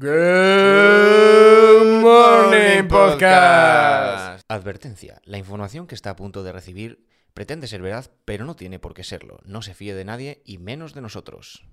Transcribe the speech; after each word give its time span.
Good 0.00 2.00
Morning 2.00 2.88
Podcast. 2.88 4.40
Advertencia. 4.48 5.20
La 5.26 5.36
información 5.36 5.86
que 5.86 5.94
está 5.94 6.08
a 6.08 6.16
punto 6.16 6.42
de 6.42 6.52
recibir 6.52 7.06
pretende 7.34 7.66
ser 7.68 7.82
verdad, 7.82 8.10
pero 8.24 8.46
no 8.46 8.56
tiene 8.56 8.78
por 8.78 8.94
qué 8.94 9.04
serlo. 9.04 9.40
No 9.44 9.60
se 9.60 9.74
fíe 9.74 9.92
de 9.94 10.06
nadie 10.06 10.40
y 10.46 10.56
menos 10.56 10.94
de 10.94 11.02
nosotros. 11.02 11.66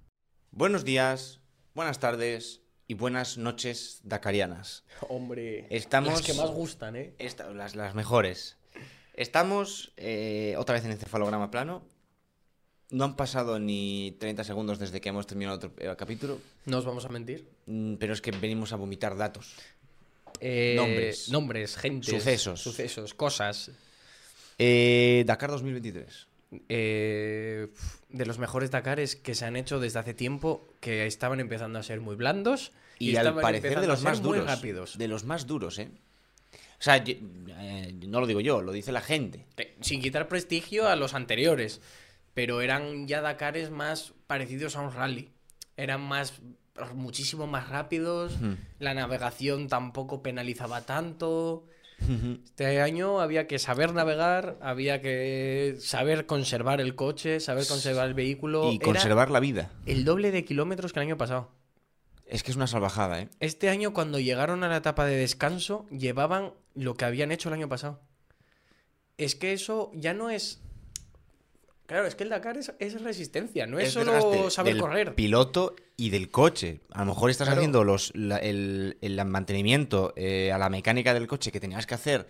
Buenos 0.51 0.83
días, 0.83 1.39
buenas 1.73 1.99
tardes 1.99 2.59
y 2.85 2.95
buenas 2.95 3.37
noches 3.37 4.01
dakarianas. 4.03 4.83
Hombre, 5.07 5.65
Estamos- 5.69 6.11
las 6.11 6.21
que 6.21 6.33
más 6.33 6.49
gustan, 6.51 6.97
¿eh? 6.97 7.15
Esta- 7.19 7.49
las, 7.51 7.77
las 7.77 7.95
mejores. 7.95 8.57
Estamos 9.13 9.93
eh, 9.95 10.53
otra 10.57 10.75
vez 10.75 10.83
en 10.83 10.91
encefalograma 10.91 11.49
plano. 11.49 11.85
No 12.89 13.03
han 13.03 13.15
pasado 13.17 13.59
ni 13.59 14.15
30 14.19 14.43
segundos 14.45 14.79
desde 14.79 15.01
que 15.01 15.09
hemos 15.09 15.27
terminado 15.27 15.57
otro 15.57 15.71
eh, 15.77 15.93
capítulo, 15.97 16.39
No 16.65 16.77
os 16.77 16.85
vamos 16.85 17.03
a 17.05 17.09
mentir. 17.09 17.45
mm, 17.65 17.95
pero 17.95 18.13
es 18.13 18.21
que 18.21 18.31
venimos 18.31 18.71
a 18.71 18.77
vomitar 18.77 19.17
datos. 19.17 19.55
Eh, 20.39 20.75
Nombres. 20.77 21.29
Nombres, 21.29 21.75
gente. 21.77 22.09
Sucesos. 22.11 22.61
Sucesos, 22.61 23.13
cosas. 23.13 23.71
Eh, 24.57 25.23
Dakar 25.27 25.49
2023. 25.51 26.27
Eh, 26.69 27.67
de 28.09 28.25
los 28.25 28.37
mejores 28.39 28.71
Dakares 28.71 29.15
que 29.17 29.35
se 29.35 29.43
han 29.45 29.57
hecho 29.57 29.79
desde 29.81 29.99
hace 29.99 30.13
tiempo, 30.13 30.65
que 30.79 31.05
estaban 31.07 31.39
empezando 31.41 31.79
a 31.79 31.83
ser 31.83 31.99
muy 31.99 32.15
blandos. 32.15 32.71
Y, 32.99 33.09
al 33.17 33.27
estaban 33.27 33.41
parecer 33.41 33.79
de 33.79 33.85
a 33.85 33.89
los 33.89 33.99
ser 33.99 34.09
más 34.09 34.21
muy 34.21 34.37
duros. 34.37 34.45
rápidos. 34.45 34.97
De 34.97 35.07
los 35.09 35.23
más 35.25 35.45
duros, 35.45 35.77
¿eh? 35.79 35.89
O 36.79 36.83
sea, 36.83 37.03
yo- 37.03 37.15
eh, 37.59 37.93
no 38.07 38.21
lo 38.21 38.27
digo 38.27 38.39
yo, 38.39 38.61
lo 38.61 38.71
dice 38.71 38.91
la 38.91 39.01
gente. 39.01 39.45
Eh, 39.57 39.75
Sin 39.81 40.01
quitar 40.01 40.27
prestigio 40.27 40.87
a 40.87 40.95
los 40.95 41.13
anteriores. 41.15 41.81
Pero 42.37 42.61
eran 42.61 43.07
ya 43.07 43.21
Dakares 43.21 43.71
más 43.71 44.13
parecidos 44.27 44.75
a 44.75 44.81
un 44.81 44.93
rally. 44.93 45.31
Eran 45.75 46.01
más 46.01 46.39
muchísimo 46.93 47.47
más 47.47 47.67
rápidos. 47.69 48.37
La 48.77 48.93
navegación 48.93 49.67
tampoco 49.67 50.21
penalizaba 50.21 50.85
tanto. 50.85 51.65
Este 52.45 52.79
año 52.79 53.21
había 53.21 53.47
que 53.47 53.57
saber 53.57 53.91
navegar, 53.95 54.59
había 54.61 55.01
que 55.01 55.77
saber 55.79 56.27
conservar 56.27 56.79
el 56.79 56.93
coche, 56.93 57.39
saber 57.39 57.65
conservar 57.65 58.07
el 58.07 58.13
vehículo. 58.13 58.71
Y 58.71 58.75
Era 58.75 58.85
conservar 58.85 59.31
la 59.31 59.39
vida. 59.39 59.71
el 59.87 60.05
doble 60.05 60.29
de 60.29 60.45
kilómetros 60.45 60.93
que 60.93 60.99
el 60.99 61.07
año 61.07 61.17
pasado. 61.17 61.49
Es 62.27 62.43
que 62.43 62.51
es 62.51 62.55
una 62.55 62.67
salvajada, 62.67 63.19
¿eh? 63.19 63.29
Este 63.39 63.69
año, 63.69 63.93
cuando 63.93 64.19
llegaron 64.19 64.63
a 64.63 64.67
la 64.67 64.77
etapa 64.77 65.07
de 65.07 65.15
descanso, 65.15 65.87
llevaban 65.89 66.53
lo 66.75 66.93
que 66.93 67.05
habían 67.05 67.31
hecho 67.31 67.49
el 67.49 67.55
año 67.55 67.67
pasado. 67.67 67.99
Es 69.17 69.33
que 69.33 69.53
eso 69.53 69.89
ya 69.95 70.13
no 70.13 70.29
es. 70.29 70.61
Claro, 71.87 72.05
es 72.05 72.15
que 72.15 72.23
el 72.23 72.29
Dakar 72.29 72.57
es, 72.57 72.71
es 72.79 73.01
resistencia, 73.01 73.65
no 73.65 73.79
es, 73.79 73.93
solo 73.93 74.49
saber 74.51 74.73
del 74.73 74.81
correr. 74.81 75.15
piloto 75.15 75.75
y 75.95 76.09
del 76.11 76.29
coche. 76.29 76.81
A 76.91 76.99
lo 76.99 77.07
mejor 77.13 77.29
estás 77.31 77.47
Claro. 77.47 77.59
haciendo 77.61 77.83
los, 77.83 78.11
la- 78.15 78.37
el, 78.37 78.97
el 79.01 79.25
mantenimiento 79.25 80.13
eh, 80.15 80.51
a 80.51 80.57
la 80.57 80.69
mecánica 80.69 81.13
del 81.13 81.27
coche 81.27 81.51
que 81.51 81.59
tenías 81.59 81.87
que 81.87 81.95
hacer 81.95 82.27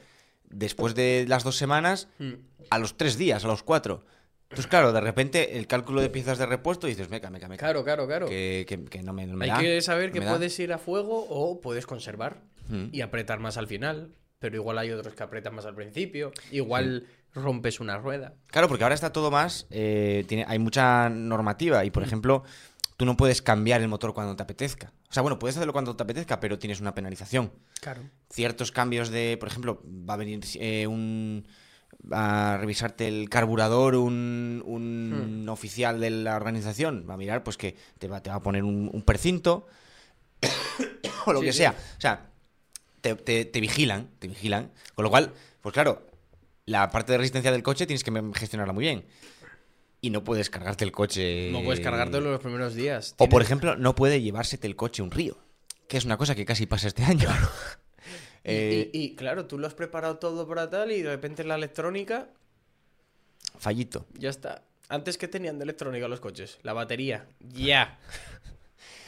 después 0.49 0.95
de 0.95 1.25
las 1.27 1.43
dos 1.43 1.57
semanas 1.57 2.07
Mm. 2.19 2.33
a 2.69 2.79
los 2.79 2.95
tres 2.97 3.17
días, 3.17 3.43
a 3.43 3.47
los 3.47 3.63
cuatro. 3.63 4.03
Entonces, 4.43 4.67
claro, 4.67 4.93
de 4.93 5.01
repente 5.01 5.57
el 5.57 5.67
cálculo 5.67 5.99
de 6.01 6.09
piezas 6.09 6.37
de 6.37 6.45
repuesto 6.45 6.87
dices, 6.87 7.09
meca, 7.09 7.29
meca, 7.29 7.49
meca. 7.49 7.59
Claro, 7.65 7.83
claro, 7.83 8.07
claro. 8.07 8.27
Que, 8.29 8.63
que- 8.67 8.85
que 8.85 9.03
no 9.03 9.11
me, 9.11 9.25
no 9.27 9.35
me 9.35 9.45
Hay 9.45 9.51
da, 9.51 9.59
que 9.59 9.81
saber 9.81 10.09
no 10.09 10.13
que 10.13 10.19
da. 10.21 10.31
puedes 10.33 10.57
ir 10.59 10.71
a 10.71 10.77
fuego 10.77 11.25
o 11.29 11.59
puedes 11.59 11.85
conservar 11.85 12.41
Mm. 12.69 12.89
y 12.91 13.01
apretar 13.01 13.39
más 13.39 13.57
al 13.57 13.67
final. 13.67 14.11
Pero 14.39 14.55
igual 14.55 14.77
hay 14.77 14.91
otros 14.91 15.15
que 15.15 15.23
apretan 15.23 15.55
más 15.55 15.65
al 15.65 15.73
principio. 15.73 16.31
Igual 16.51 17.07
rompes 17.37 17.79
una 17.79 17.97
rueda. 17.97 18.33
Claro, 18.47 18.67
porque 18.67 18.83
ahora 18.83 18.95
está 18.95 19.11
todo 19.11 19.31
más. 19.31 19.67
eh, 19.69 20.25
tiene, 20.27 20.45
hay 20.47 20.59
mucha 20.59 21.09
normativa 21.09 21.83
y, 21.85 21.91
por 21.91 22.03
Mm. 22.03 22.05
ejemplo, 22.07 22.43
tú 22.97 23.05
no 23.05 23.15
puedes 23.17 23.41
cambiar 23.41 23.81
el 23.81 23.87
motor 23.87 24.13
cuando 24.13 24.35
te 24.35 24.43
apetezca. 24.43 24.91
O 25.09 25.13
sea, 25.13 25.21
bueno, 25.21 25.39
puedes 25.39 25.55
hacerlo 25.55 25.71
cuando 25.73 25.95
te 25.95 26.03
apetezca, 26.03 26.39
pero 26.39 26.59
tienes 26.59 26.81
una 26.81 26.93
penalización. 26.95 27.51
Claro. 27.81 28.01
Ciertos 28.29 28.71
cambios 28.71 29.09
de. 29.09 29.37
Por 29.39 29.47
ejemplo, 29.49 29.81
va 29.85 30.15
a 30.15 30.17
venir 30.17 30.41
eh, 30.55 30.87
un. 30.87 31.47
Va 32.11 32.53
a 32.53 32.57
revisarte 32.57 33.07
el 33.07 33.29
carburador 33.29 33.95
un, 33.95 34.61
un 34.65 35.45
Hmm. 35.45 35.49
oficial 35.49 35.99
de 35.99 36.09
la 36.09 36.35
organización. 36.35 37.05
Va 37.09 37.13
a 37.13 37.17
mirar, 37.17 37.43
pues 37.43 37.55
que 37.57 37.75
te 37.99 38.07
va, 38.07 38.21
te 38.21 38.29
va 38.29 38.35
a 38.37 38.41
poner 38.41 38.63
un, 38.63 38.89
un 38.93 39.01
precinto 39.03 39.67
o 41.25 41.33
lo 41.33 41.39
Sí, 41.39 41.45
que 41.45 41.51
sí. 41.53 41.57
sea. 41.59 41.71
O 41.71 42.01
sea, 42.01 42.25
te, 43.01 43.15
te- 43.15 43.45
te 43.45 43.59
vigilan, 43.61 44.09
te 44.19 44.27
vigilan. 44.27 44.71
Con 44.95 45.03
lo 45.03 45.09
cual, 45.09 45.33
pues 45.61 45.73
claro, 45.73 46.05
la 46.67 46.89
parte 46.91 47.13
de 47.13 47.17
resistencia 47.17 47.51
del 47.51 47.63
coche 47.63 47.87
tienes 47.87 48.03
que 48.03 48.11
gestionarla 48.35 48.73
muy 48.73 48.83
bien. 48.83 49.05
Y 49.99 50.11
no 50.11 50.23
puedes 50.23 50.51
cargarte 50.51 50.85
el 50.85 50.91
coche. 50.91 51.49
No 51.51 51.63
puedes 51.63 51.79
cargártelo 51.79 52.29
los 52.29 52.39
primeros 52.39 52.75
días. 52.75 53.15
O 53.17 53.27
por 53.27 53.41
ejemplo, 53.41 53.75
no 53.75 53.95
puede 53.95 54.21
llevársete 54.21 54.67
el 54.67 54.75
coche 54.75 55.01
un 55.01 55.09
río. 55.09 55.35
Que 55.87 55.97
es 55.97 56.05
una 56.05 56.17
cosa 56.17 56.35
que 56.35 56.45
casi 56.45 56.67
pasa 56.67 56.87
este 56.87 57.03
año. 57.03 57.27
Y- 58.43 58.49
Eh, 58.49 58.89
y, 58.93 58.99
y, 59.03 59.15
claro, 59.15 59.45
tú 59.45 59.57
lo 59.57 59.67
has 59.67 59.73
preparado 59.73 60.19
todo 60.19 60.47
para 60.47 60.69
tal 60.69 60.91
y 60.93 61.01
de 61.01 61.09
repente 61.09 61.43
la 61.43 61.55
electrónica 61.55 62.29
Fallito. 63.59 64.05
ya 64.17 64.29
está. 64.29 64.63
Antes 64.89 65.17
que 65.17 65.27
tenían 65.27 65.57
de 65.57 65.63
electrónica 65.63 66.07
los 66.07 66.21
coches, 66.21 66.57
la 66.63 66.71
batería, 66.71 67.27
ya. 67.41 67.99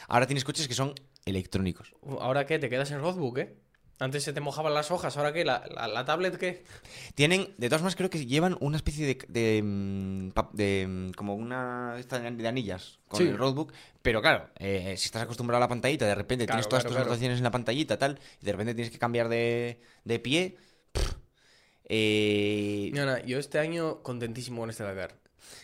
Ahora 0.08 0.26
tienes 0.26 0.44
coches 0.44 0.68
que 0.68 0.74
son 0.74 0.92
electrónicos. 1.24 1.94
¿Ahora 2.20 2.44
qué? 2.44 2.58
¿Te 2.58 2.68
quedas 2.68 2.90
en 2.90 3.00
roadbook, 3.00 3.38
eh? 3.38 3.54
Antes 4.00 4.24
se 4.24 4.32
te 4.32 4.40
mojaban 4.40 4.72
las 4.72 4.90
hojas, 4.90 5.16
¿ahora 5.18 5.30
qué? 5.32 5.44
¿La, 5.44 5.62
la, 5.74 5.86
la 5.86 6.04
tablet 6.06 6.36
qué? 6.38 6.64
Tienen, 7.14 7.54
de 7.58 7.68
todas 7.68 7.82
maneras, 7.82 7.96
creo 7.96 8.08
que 8.08 8.24
llevan 8.24 8.56
una 8.60 8.76
especie 8.76 9.06
de. 9.06 9.18
de, 9.28 9.62
mm, 9.62 10.28
de, 10.54 10.86
mm, 10.88 11.10
como 11.12 11.34
una. 11.34 11.94
de 11.96 12.48
anillas 12.48 12.98
con 13.08 13.18
Sí. 13.18 13.28
el 13.28 13.36
roadbook. 13.36 13.72
Pero 14.00 14.22
claro, 14.22 14.48
eh, 14.58 14.94
si 14.96 15.04
estás 15.04 15.22
acostumbrado 15.22 15.58
a 15.58 15.60
la 15.60 15.68
pantallita, 15.68 16.06
de 16.06 16.14
repente 16.14 16.46
Claro, 16.46 16.56
tienes 16.56 16.68
todas 16.70 16.82
claro, 16.84 16.90
tus 16.92 16.96
claro. 16.96 17.10
anotaciones 17.10 17.38
en 17.38 17.44
la 17.44 17.50
pantallita, 17.50 17.98
tal, 17.98 18.18
y 18.40 18.46
de 18.46 18.52
repente 18.52 18.74
tienes 18.74 18.90
que 18.90 18.98
cambiar 18.98 19.28
de, 19.28 19.80
de 20.04 20.18
pie. 20.18 20.56
pff, 20.92 21.12
eh, 21.84 22.90
No, 22.94 23.04
no, 23.04 23.18
yo 23.18 23.38
este 23.38 23.58
año 23.58 24.02
contentísimo 24.02 24.60
con 24.62 24.70
este 24.70 24.82
Dakar. 24.84 25.14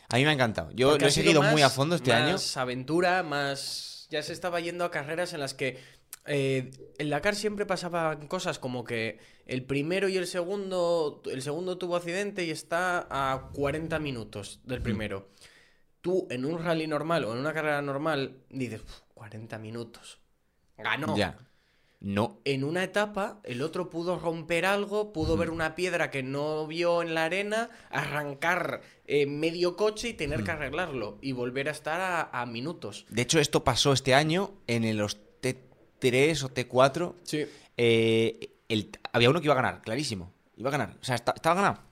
a 0.08 0.16
mí 0.16 0.24
me 0.24 0.30
ha 0.30 0.32
encantado. 0.34 0.70
Yo 0.72 0.90
Porque 0.90 1.04
lo 1.04 1.08
he 1.08 1.12
seguido 1.12 1.42
más- 1.42 1.52
muy 1.52 1.62
a 1.62 1.70
fondo 1.70 1.96
este 1.96 2.12
año. 2.12 2.32
Más 2.32 2.56
aventura, 2.56 3.22
más. 3.22 4.06
Ya 4.10 4.22
se 4.22 4.32
estaba 4.32 4.60
yendo 4.60 4.84
a 4.84 4.90
carreras 4.90 5.32
en 5.32 5.40
las 5.40 5.54
que. 5.54 5.78
Eh, 6.26 6.70
el 6.98 7.10
Dakar 7.10 7.34
siempre 7.34 7.66
pasaban 7.66 8.26
cosas 8.28 8.58
como 8.58 8.84
que 8.84 9.18
el 9.46 9.64
primero 9.64 10.08
y 10.08 10.16
el 10.16 10.26
segundo. 10.26 11.22
El 11.30 11.42
segundo 11.42 11.78
tuvo 11.78 11.96
accidente 11.96 12.44
y 12.44 12.50
está 12.50 13.06
a 13.10 13.50
40 13.52 13.98
minutos 13.98 14.60
Mm. 14.64 14.68
del 14.68 14.82
primero. 14.82 15.28
Tú 16.00 16.26
en 16.30 16.44
un 16.44 16.62
rally 16.62 16.86
normal 16.86 17.24
o 17.24 17.32
en 17.32 17.38
una 17.38 17.52
carrera 17.52 17.82
normal 17.82 18.38
dices, 18.50 18.82
"Uf, 18.82 19.00
40 19.14 19.58
minutos. 19.58 20.18
Ganó. 20.78 21.16
Ya. 21.16 21.38
No. 21.98 22.40
En 22.44 22.62
una 22.62 22.84
etapa, 22.84 23.40
el 23.42 23.62
otro 23.62 23.88
pudo 23.88 24.18
romper 24.18 24.66
algo, 24.66 25.12
pudo 25.14 25.36
ver 25.38 25.48
una 25.50 25.74
piedra 25.74 26.10
que 26.10 26.22
no 26.22 26.66
vio 26.66 27.00
en 27.02 27.14
la 27.14 27.24
arena, 27.24 27.70
arrancar 27.90 28.82
eh, 29.06 29.24
medio 29.26 29.76
coche 29.76 30.08
y 30.10 30.14
tener 30.14 30.44
que 30.44 30.50
arreglarlo 30.50 31.18
y 31.22 31.32
volver 31.32 31.68
a 31.68 31.72
estar 31.72 32.00
a, 32.00 32.22
a 32.40 32.44
minutos. 32.46 33.06
De 33.08 33.22
hecho, 33.22 33.40
esto 33.40 33.64
pasó 33.64 33.92
este 33.92 34.14
año 34.14 34.52
en 34.66 34.84
el- 34.84 34.98
los 34.98 35.16
T3 36.00 36.42
o 36.44 36.48
T4. 36.50 37.14
Sí. 37.24 37.46
eh, 37.76 38.50
el- 38.68 38.90
había 39.12 39.30
uno 39.30 39.40
que 39.40 39.46
iba 39.46 39.52
a 39.54 39.62
ganar, 39.62 39.82
clarísimo. 39.82 40.32
Iba 40.56 40.70
a 40.70 40.72
ganar. 40.72 40.96
O 41.00 41.04
sea, 41.04 41.14
esta- 41.14 41.32
estaba 41.36 41.54
ganado. 41.56 41.82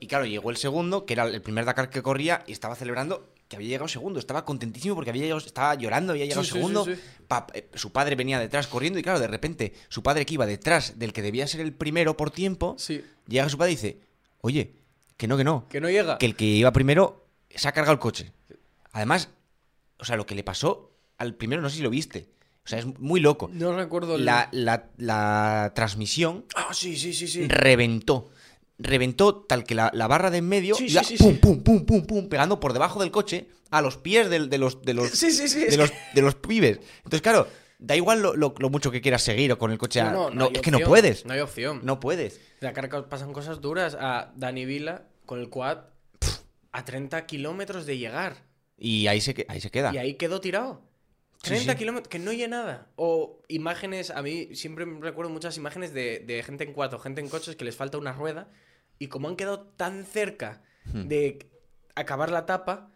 Y 0.00 0.06
claro, 0.06 0.24
llegó 0.26 0.50
el 0.50 0.56
segundo, 0.56 1.06
que 1.06 1.12
era 1.14 1.24
el 1.24 1.42
primer 1.42 1.64
Dakar 1.64 1.90
que 1.90 2.02
corría, 2.02 2.42
y 2.46 2.52
estaba 2.52 2.74
celebrando 2.74 3.30
que 3.48 3.56
había 3.56 3.68
llegado 3.68 3.88
segundo. 3.88 4.18
Estaba 4.18 4.44
contentísimo 4.44 4.94
porque 4.94 5.10
había 5.10 5.22
llegado, 5.22 5.38
estaba 5.38 5.74
llorando, 5.74 6.12
había 6.12 6.24
llegado 6.24 6.44
Sí, 6.44 6.52
segundo. 6.52 6.84
sí, 6.86 6.94
sí. 6.96 7.00
Pa- 7.28 7.46
eh, 7.54 7.68
su 7.74 7.92
padre 7.92 8.16
venía 8.16 8.38
detrás 8.38 8.66
corriendo, 8.66 8.98
y 8.98 9.02
claro, 9.02 9.20
de 9.20 9.26
repente, 9.28 9.74
su 9.88 10.02
padre 10.02 10.24
que 10.26 10.34
iba 10.34 10.46
detrás 10.46 10.98
del 10.98 11.12
que 11.12 11.22
debía 11.22 11.46
ser 11.46 11.60
el 11.60 11.72
primero 11.74 12.16
por 12.16 12.30
tiempo, 12.30 12.74
Sí. 12.78 13.04
llega 13.28 13.48
su 13.48 13.58
padre 13.58 13.72
y 13.72 13.76
dice: 13.76 14.00
Oye, 14.40 14.72
que 15.16 15.28
no, 15.28 15.36
que 15.36 15.44
no. 15.44 15.68
Que 15.68 15.80
no 15.80 15.88
llega. 15.90 16.18
Que 16.18 16.26
el 16.26 16.36
que 16.36 16.44
iba 16.46 16.72
primero 16.72 17.26
se 17.54 17.68
ha 17.68 17.72
cargado 17.72 17.92
el 17.92 17.98
coche. 18.00 18.32
Además, 18.92 19.28
o 19.98 20.04
sea, 20.04 20.16
lo 20.16 20.26
que 20.26 20.34
le 20.34 20.42
pasó 20.42 20.90
al 21.18 21.34
primero, 21.34 21.62
no 21.62 21.68
sé 21.70 21.76
si 21.76 21.82
lo 21.82 21.90
viste. 21.90 22.28
O 22.64 22.68
sea, 22.68 22.78
es 22.78 22.86
muy 22.98 23.20
loco. 23.20 23.50
No 23.52 23.76
recuerdo 23.76 24.16
el... 24.16 24.24
La, 24.24 24.48
la- 24.52 24.88
la 24.96 25.72
transmisión 25.74 26.44
Ah, 26.54 26.68
sí, 26.72 26.96
sí, 26.96 27.12
sí, 27.12 27.28
sí. 27.28 27.46
reventó. 27.48 28.30
Reventó 28.78 29.36
tal 29.36 29.64
que 29.64 29.74
la, 29.74 29.90
la 29.94 30.06
barra 30.08 30.30
de 30.30 30.38
en 30.38 30.48
medio 30.48 30.74
Sí, 30.74 30.86
iba 30.88 31.04
sí, 31.04 31.16
sí, 31.16 31.22
pum, 31.22 31.36
pum, 31.38 31.62
pum, 31.62 31.84
pum, 31.84 32.06
pum, 32.06 32.28
pegando 32.28 32.58
por 32.60 32.72
debajo 32.72 33.00
del 33.00 33.10
coche 33.10 33.48
a 33.70 33.80
los 33.82 33.96
pies 33.98 34.30
de, 34.30 34.38
los, 34.58 34.82
de, 34.82 34.94
los, 34.94 35.10
sí, 35.10 35.30
sí. 35.30 35.60
de, 35.60 35.76
los, 35.76 35.92
de 36.14 36.22
los 36.22 36.34
pibes. 36.36 36.80
Entonces, 36.98 37.20
claro, 37.22 37.46
da 37.78 37.94
igual 37.96 38.22
lo, 38.22 38.34
lo- 38.34 38.54
lo 38.58 38.70
mucho 38.70 38.90
que 38.90 39.00
quieras 39.00 39.22
seguir 39.22 39.52
o 39.52 39.58
con 39.58 39.70
el 39.70 39.78
coche. 39.78 40.00
a- 40.00 40.10
No, 40.10 40.30
no, 40.30 40.30
no 40.30 40.34
no, 40.46 40.50
es 40.54 40.60
que 40.62 40.70
no 40.70 40.80
puedes. 40.80 41.24
No 41.26 41.34
hay 41.34 41.40
opción. 41.40 41.80
No 41.84 42.00
puedes. 42.00 42.40
De 42.60 42.66
acá 42.68 43.08
pasan 43.08 43.32
cosas 43.32 43.60
duras. 43.60 43.96
A 44.00 44.32
Dani 44.36 44.64
Vila 44.64 45.02
con 45.26 45.38
el 45.38 45.50
quad 45.50 45.78
a 46.72 46.84
30 46.84 47.26
kilómetros 47.26 47.84
de 47.86 47.98
llegar. 47.98 48.38
Y 48.78 49.06
ahí 49.06 49.20
se, 49.20 49.44
ahí 49.48 49.60
se 49.60 49.70
queda. 49.70 49.92
Y 49.94 49.98
ahí 49.98 50.14
quedó 50.14 50.40
tirado. 50.40 50.82
Sí, 51.44 51.50
30 51.50 51.72
sí. 51.72 51.78
kilómetros, 51.78 52.08
que 52.08 52.18
no 52.18 52.30
oye 52.30 52.48
nada. 52.48 52.90
O 52.96 53.42
imágenes, 53.48 54.10
a 54.10 54.22
mí 54.22 54.54
siempre 54.54 54.86
me 54.86 55.00
recuerdo 55.00 55.30
muchas 55.30 55.56
imágenes 55.56 55.92
de, 55.94 56.18
de 56.20 56.42
gente 56.42 56.64
en 56.64 56.72
cuatro, 56.72 56.98
gente 56.98 57.20
en 57.20 57.28
coches 57.28 57.56
que 57.56 57.64
les 57.64 57.76
falta 57.76 57.98
una 57.98 58.12
rueda. 58.12 58.48
Y 58.98 59.08
como 59.08 59.28
han 59.28 59.36
quedado 59.36 59.60
tan 59.76 60.04
cerca 60.04 60.62
Hmm. 60.86 61.08
de 61.08 61.50
acabar 61.94 62.30
la 62.30 62.40
etapa, 62.40 62.90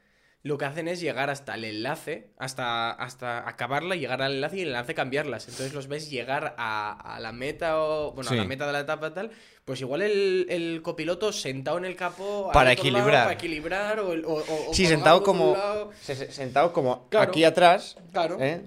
lo 0.48 0.58
que 0.58 0.64
hacen 0.64 0.88
es 0.88 1.00
llegar 1.00 1.30
hasta 1.30 1.54
el 1.54 1.64
enlace, 1.64 2.30
hasta, 2.38 2.90
hasta 2.90 3.48
acabarla, 3.48 3.94
llegar 3.94 4.20
al 4.22 4.32
enlace 4.34 4.56
y 4.56 4.60
el 4.62 4.68
enlace 4.68 4.94
cambiarlas. 4.94 5.46
Entonces 5.48 5.72
los 5.74 5.86
ves 5.86 6.10
llegar 6.10 6.54
a, 6.58 7.14
a 7.16 7.20
la 7.20 7.30
meta 7.32 7.80
o. 7.80 8.12
Bueno, 8.12 8.30
a 8.30 8.34
la 8.34 8.44
meta 8.44 8.66
de 8.66 8.72
la 8.72 8.80
etapa 8.80 9.14
tal. 9.14 9.30
Pues 9.64 9.80
igual 9.82 10.02
el, 10.02 10.46
el 10.48 10.80
copiloto 10.82 11.30
sentado 11.32 11.78
en 11.78 11.84
el 11.84 11.94
capó. 11.94 12.50
Para 12.52 12.72
otro 12.72 12.82
lado, 12.84 12.96
equilibrar. 12.98 13.22
para 13.24 13.32
equilibrar. 13.34 14.00
O, 14.00 14.08
o- 14.10 14.70
o- 14.70 14.74
Sí, 14.74 14.86
sentado 14.86 15.22
como. 15.22 15.56
se- 16.00 16.32
Sentado 16.32 16.72
como 16.72 17.08
Claro. 17.10 17.28
aquí 17.30 17.44
atrás. 17.44 17.96
Claro. 18.12 18.38
¿eh? 18.40 18.62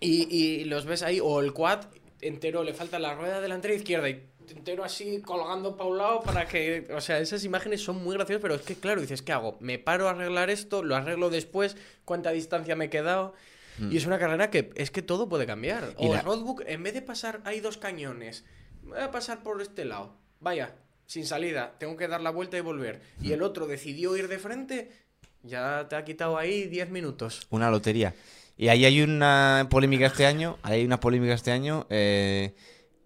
Y, 0.00 0.32
y 0.34 0.64
los 0.64 0.84
ves 0.84 1.02
ahí, 1.02 1.18
o 1.20 1.40
el 1.40 1.52
quad 1.52 1.80
entero, 2.20 2.62
le 2.62 2.72
falta 2.74 2.98
la 2.98 3.14
rueda 3.14 3.40
delantera 3.40 3.74
e 3.74 3.78
izquierda 3.78 4.08
y 4.08 4.22
entero 4.50 4.84
así 4.84 5.20
colgando 5.22 5.76
para 5.76 5.88
un 5.90 5.98
lado 5.98 6.20
para 6.22 6.46
que... 6.46 6.86
O 6.94 7.00
sea, 7.00 7.18
esas 7.18 7.44
imágenes 7.44 7.82
son 7.82 8.02
muy 8.02 8.14
graciosas, 8.16 8.42
pero 8.42 8.54
es 8.54 8.62
que 8.62 8.74
claro, 8.76 9.00
dices, 9.00 9.22
¿qué 9.22 9.32
hago? 9.32 9.56
¿Me 9.60 9.78
paro 9.78 10.08
a 10.08 10.12
arreglar 10.12 10.50
esto? 10.50 10.82
¿Lo 10.82 10.96
arreglo 10.96 11.30
después? 11.30 11.76
¿Cuánta 12.04 12.30
distancia 12.30 12.76
me 12.76 12.86
he 12.86 12.90
quedado? 12.90 13.34
Y 13.90 13.96
es 13.96 14.06
una 14.06 14.18
carrera 14.18 14.50
que 14.50 14.70
es 14.74 14.90
que 14.90 15.02
todo 15.02 15.28
puede 15.28 15.46
cambiar. 15.46 15.94
Y 16.00 16.08
O 16.08 16.12
la- 16.12 16.18
el 16.20 16.24
roadbook, 16.26 16.62
en 16.66 16.82
vez 16.82 16.94
de 16.94 17.02
pasar, 17.02 17.40
hay 17.44 17.60
dos 17.60 17.78
cañones. 17.78 18.44
Voy 18.82 18.98
a 18.98 19.12
pasar 19.12 19.44
por 19.44 19.62
este 19.62 19.84
lado. 19.84 20.16
Vaya, 20.40 20.74
sin 21.06 21.24
salida, 21.26 21.74
tengo 21.78 21.96
que 21.96 22.08
dar 22.08 22.20
la 22.20 22.30
vuelta 22.30 22.58
y 22.58 22.60
volver. 22.60 23.00
Y 23.22 23.30
el 23.32 23.40
otro 23.42 23.68
decidió 23.68 24.16
ir 24.16 24.26
de 24.26 24.38
frente, 24.40 24.90
ya 25.44 25.86
te 25.88 25.94
ha 25.94 26.04
quitado 26.04 26.36
ahí 26.38 26.66
10 26.66 26.90
minutos. 26.90 27.46
Una 27.50 27.70
lotería. 27.70 28.14
Y 28.56 28.66
ahí 28.66 28.84
hay 28.84 29.00
una 29.00 29.68
polémica 29.70 30.06
este 30.06 30.26
año. 30.26 30.58
Ahí 30.64 30.80
hay 30.80 30.84
una 30.84 30.98
polémica 30.98 31.34
este 31.34 31.52
año. 31.52 31.86
Eh, 31.88 32.54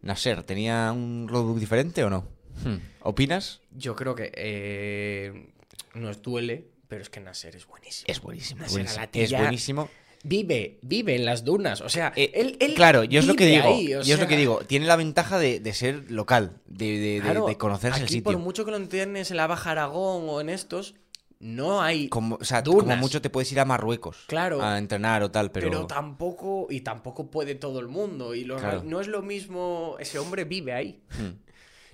Nasser, 0.02 0.42
¿tenía 0.42 0.92
un 0.92 1.26
roadbook 1.28 1.58
diferente 1.58 2.02
o 2.04 2.10
no? 2.10 2.26
Hmm. 2.64 2.76
¿Opinas? 3.00 3.60
Yo 3.72 3.96
creo 3.96 4.14
que 4.14 4.30
eh, 4.34 5.52
nos 5.94 6.20
duele, 6.22 6.66
pero 6.88 7.02
es 7.02 7.10
que 7.10 7.20
Nasser 7.20 7.56
es 7.56 7.66
buenísimo. 7.66 8.04
Es 8.08 8.20
buenísimo. 8.20 8.60
Nasser 8.60 8.74
buenísimo. 8.78 9.00
Al-Attiyah 9.00 9.24
Es 9.24 9.32
buenísimo. 9.38 9.88
Vive, 10.24 10.78
vive 10.82 11.16
en 11.16 11.24
las 11.24 11.44
dunas. 11.44 11.80
O 11.80 11.88
sea, 11.88 12.12
Eh, 12.14 12.30
él, 12.34 12.56
él 12.60 12.74
claro, 12.74 13.02
yo 13.04 13.18
es 13.18 13.26
lo 13.26 13.34
que 13.34 13.46
digo. 13.46 13.64
ahí, 13.64 13.88
yo 13.88 14.00
es 14.00 14.20
lo 14.20 14.28
que 14.28 14.36
digo. 14.36 14.60
Tiene 14.66 14.86
la 14.86 14.94
ventaja 14.96 15.38
de, 15.38 15.58
de 15.58 15.72
ser 15.74 16.10
local, 16.12 16.60
de, 16.66 16.86
de- 16.86 16.98
de- 17.14 17.20
claro, 17.22 17.46
de 17.46 17.56
conocerse 17.56 17.98
el 17.98 18.04
aquí, 18.04 18.14
sitio. 18.14 18.24
por 18.32 18.38
mucho 18.38 18.64
que 18.64 18.70
lo 18.70 18.76
entiendes 18.76 19.30
en 19.32 19.36
la 19.36 19.48
Baja 19.48 19.72
Aragón 19.72 20.26
o 20.28 20.40
en 20.40 20.48
estos, 20.48 20.94
no 21.42 21.82
hay. 21.82 22.08
Como, 22.08 22.36
o 22.40 22.44
sea, 22.44 22.62
dunas. 22.62 22.84
como 22.84 22.96
mucho 22.96 23.20
te 23.20 23.28
puedes 23.28 23.50
ir 23.52 23.58
a 23.60 23.64
Marruecos 23.64 24.24
Claro. 24.28 24.62
a 24.62 24.78
entrenar 24.78 25.22
o 25.22 25.30
tal, 25.30 25.50
pero... 25.50 25.68
pero. 25.68 25.86
tampoco, 25.86 26.68
y 26.70 26.80
tampoco 26.82 27.30
puede 27.30 27.54
todo 27.56 27.80
el 27.80 27.88
mundo. 27.88 28.34
Y 28.34 28.44
Claro. 28.44 28.82
no 28.84 29.00
es 29.00 29.08
lo 29.08 29.22
mismo. 29.22 29.96
Ese 29.98 30.18
hombre 30.18 30.44
vive 30.44 30.72
ahí. 30.72 31.02
Hmm. 31.10 31.40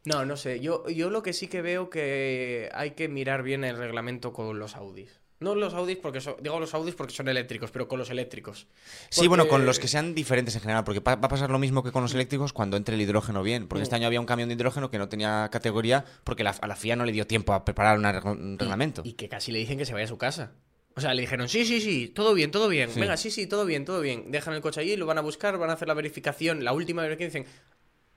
No, 0.05 0.25
no 0.25 0.37
sé. 0.37 0.61
Yo, 0.61 0.89
yo 0.89 1.11
lo 1.11 1.23
que 1.23 1.33
sí 1.33 1.49
que 1.49 1.63
veo 1.63 1.91
que 1.91 2.69
hay 2.75 2.93
que 2.93 3.09
mirar 3.09 3.43
bien 3.43 3.65
el 3.65 3.77
reglamento 3.77 4.33
con 4.33 4.59
los 4.59 4.77
Audis. 4.77 5.21
No 5.41 5.55
los 5.55 5.73
Audis 5.75 5.97
porque 5.99 6.21
son, 6.21 6.35
digo 6.41 6.59
los 6.59 6.75
Audis 6.75 6.97
porque 6.97 7.15
son 7.15 7.29
eléctricos, 7.29 7.71
pero 7.71 7.87
con 7.87 7.99
los 8.01 8.11
eléctricos. 8.11 8.67
Sí, 9.09 9.29
bueno, 9.29 9.45
con 9.45 9.51
Porque- 9.61 9.67
los 9.67 9.79
que 9.79 9.87
sean 9.87 10.13
diferentes 10.15 10.55
en 10.57 10.61
general, 10.63 10.83
porque 10.83 10.99
va 10.99 11.13
a 11.13 11.21
pasar 11.21 11.49
lo 11.51 11.61
mismo 11.61 11.85
que 11.85 11.93
con 11.93 12.03
los 12.03 12.13
eléctricos 12.13 12.53
cuando 12.53 12.77
entre 12.77 12.97
el 12.97 13.01
hidrógeno 13.01 13.45
bien. 13.45 13.69
Porque 13.69 13.85
este 13.85 13.95
Mm. 13.95 13.99
año 13.99 14.07
había 14.09 14.21
un 14.21 14.27
camión 14.27 14.49
de 14.49 14.57
hidrógeno 14.57 14.91
que 14.91 14.99
no 14.99 15.09
tenía 15.09 15.49
categoría 15.53 16.05
porque 16.25 16.43
la- 16.43 16.51
a 16.61 16.67
la 16.67 16.75
FIA 16.75 16.97
no 16.97 17.05
le 17.05 17.13
dio 17.13 17.27
tiempo 17.27 17.53
a 17.53 17.65
preparar 17.65 17.99
una 17.99 18.21
un 18.25 18.59
reglamento. 18.59 19.03
Y 19.05 19.13
que 19.13 19.29
casi 19.29 19.53
le 19.53 19.61
dicen 19.61 19.79
que 19.79 19.87
se 19.87 19.93
vaya 19.93 20.07
a 20.07 20.09
su 20.09 20.19
casa. 20.19 20.53
O 20.97 21.01
sea, 21.01 21.15
le 21.15 21.21
dijeron, 21.23 21.49
sí, 21.49 21.65
sí, 21.65 21.81
sí, 21.81 22.09
todo 22.09 22.35
bien, 22.35 22.51
todo 22.51 22.69
bien. 22.69 22.91
Sí. 22.91 22.99
Venga, 22.99 23.17
sí, 23.17 23.31
sí, 23.31 23.47
todo 23.47 23.65
bien, 23.65 23.85
todo 23.85 24.01
bien. 24.01 24.33
Dejan 24.33 24.55
el 24.55 24.61
coche 24.61 24.81
allí, 24.81 24.97
lo 24.97 25.07
van 25.07 25.19
a 25.19 25.21
buscar, 25.21 25.57
van 25.57 25.71
a 25.71 25.75
hacer 25.75 25.87
la 25.87 25.95
verificación, 25.95 26.65
la 26.65 26.73
última 26.73 27.03
verificación. 27.03 27.45
Dicen, 27.45 27.61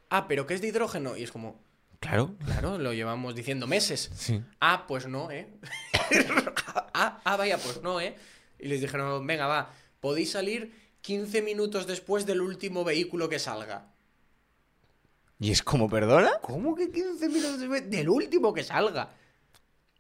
ah, 0.10 0.28
pero 0.28 0.48
¿qué 0.48 0.56
es 0.56 0.62
de 0.62 0.70
hidrógeno? 0.70 1.16
Y 1.16 1.22
es 1.22 1.32
como, 1.32 1.62
Claro. 2.00 2.34
claro, 2.44 2.80
lo 2.80 2.94
llevamos 2.94 3.36
diciendo 3.36 3.68
meses. 3.68 4.10
Sí. 4.16 4.42
Ah, 4.60 4.86
pues 4.88 5.06
no, 5.06 5.30
¿eh? 5.30 5.48
ah, 6.94 7.22
ah, 7.24 7.38
vaya, 7.38 7.58
pues 7.58 7.82
no, 7.82 8.00
¿eh? 8.00 8.16
Y 8.60 8.68
les 8.68 8.82
dijeron, 8.82 9.26
venga, 9.26 9.48
va, 9.48 9.74
podéis 10.00 10.32
salir 10.32 10.74
15 11.02 11.42
minutos 11.42 11.88
después 11.88 12.26
del 12.26 12.42
último 12.42 12.84
vehículo 12.84 13.30
que 13.30 13.40
salga. 13.40 13.92
¿Y 15.40 15.52
es 15.52 15.64
como, 15.64 15.90
perdona? 15.90 16.34
¿Cómo 16.42 16.76
que 16.76 16.92
15 16.92 17.28
minutos 17.28 17.60
después 17.60 17.90
del 17.90 18.10
último 18.10 18.54
que 18.54 18.64
salga? 18.64 19.16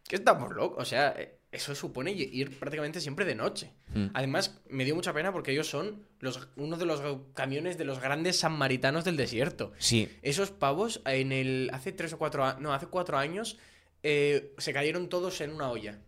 ¿Qué 0.07 0.18
estamos 0.18 0.51
locos? 0.51 0.81
O 0.81 0.86
sea, 0.86 1.15
eso 1.51 1.75
supone 1.75 2.12
ir 2.12 2.57
prácticamente 2.59 3.01
siempre 3.01 3.25
de 3.25 3.36
noche. 3.36 3.74
Mm. 3.94 4.07
Además, 4.13 4.62
me 4.69 4.86
dio 4.86 4.95
mucha 4.95 5.13
pena 5.13 5.33
porque 5.33 5.51
ellos 5.51 5.68
son 5.68 6.06
los, 6.19 6.47
uno 6.56 6.77
de 6.77 6.86
los 6.86 7.01
camiones 7.33 7.77
de 7.77 7.86
los 7.86 8.00
grandes 8.00 8.39
sanmaritanos 8.39 9.04
del 9.04 9.18
desierto. 9.18 9.74
Sí. 9.77 10.09
Esos 10.21 10.51
pavos, 10.51 11.01
en 11.06 11.31
el 11.31 11.69
hace 11.74 11.92
tres 11.92 12.13
o 12.13 12.18
cuatro 12.18 12.45
años, 12.45 12.62
no, 12.62 12.74
hace 12.74 12.88
cuatro 12.88 13.18
años, 13.18 13.57
eh, 14.03 14.53
se 14.57 14.74
cayeron 14.74 15.09
todos 15.09 15.42
en 15.42 15.51
una 15.51 15.69
olla. 15.71 16.00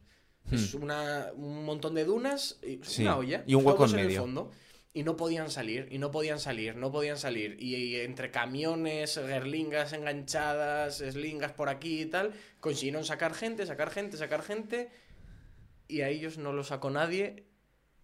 Es 0.51 0.73
una, 0.73 1.31
un 1.35 1.63
montón 1.63 1.95
de 1.95 2.03
dunas, 2.03 2.59
y, 2.61 2.77
Hmm. 2.77 2.83
Sí, 2.83 3.01
una 3.03 3.17
olla, 3.17 3.43
y 3.47 3.55
un 3.55 3.65
hueco 3.65 3.85
en 3.85 3.99
el 3.99 4.05
medio. 4.07 4.21
fondo. 4.21 4.51
Y 4.93 5.03
no 5.03 5.15
podían 5.15 5.49
salir, 5.49 5.87
y 5.89 5.97
no 5.97 6.11
podían 6.11 6.39
salir, 6.39 6.75
no 6.75 6.91
podían 6.91 7.17
salir. 7.17 7.57
Y, 7.59 7.75
y 7.75 7.95
entre 8.01 8.29
camiones, 8.29 9.15
gerlingas 9.15 9.93
enganchadas, 9.93 11.01
eslingas 11.01 11.53
por 11.53 11.69
aquí 11.69 12.01
y 12.01 12.05
tal, 12.05 12.33
consiguieron 12.59 13.03
sacar 13.05 13.33
gente, 13.33 13.65
sacar 13.65 13.89
gente, 13.89 14.17
sacar 14.17 14.43
gente. 14.43 14.91
Y 15.87 16.01
a 16.01 16.09
ellos 16.09 16.37
no 16.37 16.53
lo 16.53 16.63
sacó 16.63 16.89
nadie. 16.91 17.45